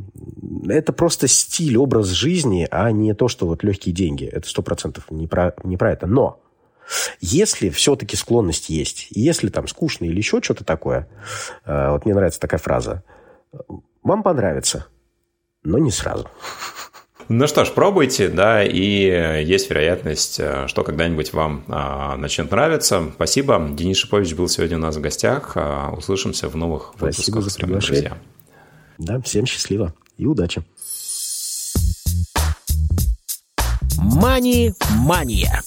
это 0.67 0.93
просто 0.93 1.27
стиль, 1.27 1.77
образ 1.77 2.08
жизни, 2.08 2.67
а 2.71 2.91
не 2.91 3.13
то, 3.13 3.27
что 3.27 3.47
вот 3.47 3.63
легкие 3.63 3.93
деньги. 3.93 4.25
Это 4.25 4.47
сто 4.47 4.62
процентов 4.62 5.05
не 5.10 5.27
про, 5.27 5.53
не 5.63 5.77
про 5.77 5.91
это. 5.91 6.08
Но 6.08 6.41
если 7.19 7.69
все-таки 7.69 8.15
склонность 8.15 8.69
есть, 8.69 9.08
если 9.10 9.49
там 9.49 9.67
скучно 9.67 10.05
или 10.05 10.17
еще 10.17 10.41
что-то 10.41 10.63
такое, 10.63 11.08
э, 11.65 11.89
вот 11.91 12.05
мне 12.05 12.13
нравится 12.13 12.39
такая 12.39 12.60
фраза, 12.60 13.03
вам 14.03 14.23
понравится, 14.23 14.88
но 15.63 15.77
не 15.77 15.91
сразу. 15.91 16.29
Ну 17.27 17.47
что 17.47 17.65
ж, 17.65 17.71
пробуйте, 17.71 18.29
да, 18.29 18.63
и 18.63 19.43
есть 19.43 19.71
вероятность, 19.71 20.39
э, 20.39 20.67
что 20.67 20.84
когда-нибудь 20.84 21.34
вам 21.34 21.63
а, 21.69 22.15
начнет 22.17 22.51
нравиться. 22.51 23.12
Спасибо. 23.15 23.67
Денис 23.71 23.97
Шипович 23.97 24.36
был 24.36 24.47
сегодня 24.47 24.77
у 24.77 24.81
нас 24.81 24.95
в 24.95 25.01
гостях. 25.01 25.53
А, 25.55 25.91
услышимся 25.91 26.49
в 26.49 26.55
новых 26.55 26.93
Спасибо 26.95 27.39
выпусках. 27.39 27.41
Спасибо 27.41 27.49
за 27.49 27.58
приглашение. 27.58 28.13
Да, 28.99 29.19
всем 29.21 29.47
счастливо 29.47 29.95
и 30.17 30.25
удачи. 30.25 30.63
Мани-мания. 33.97 35.62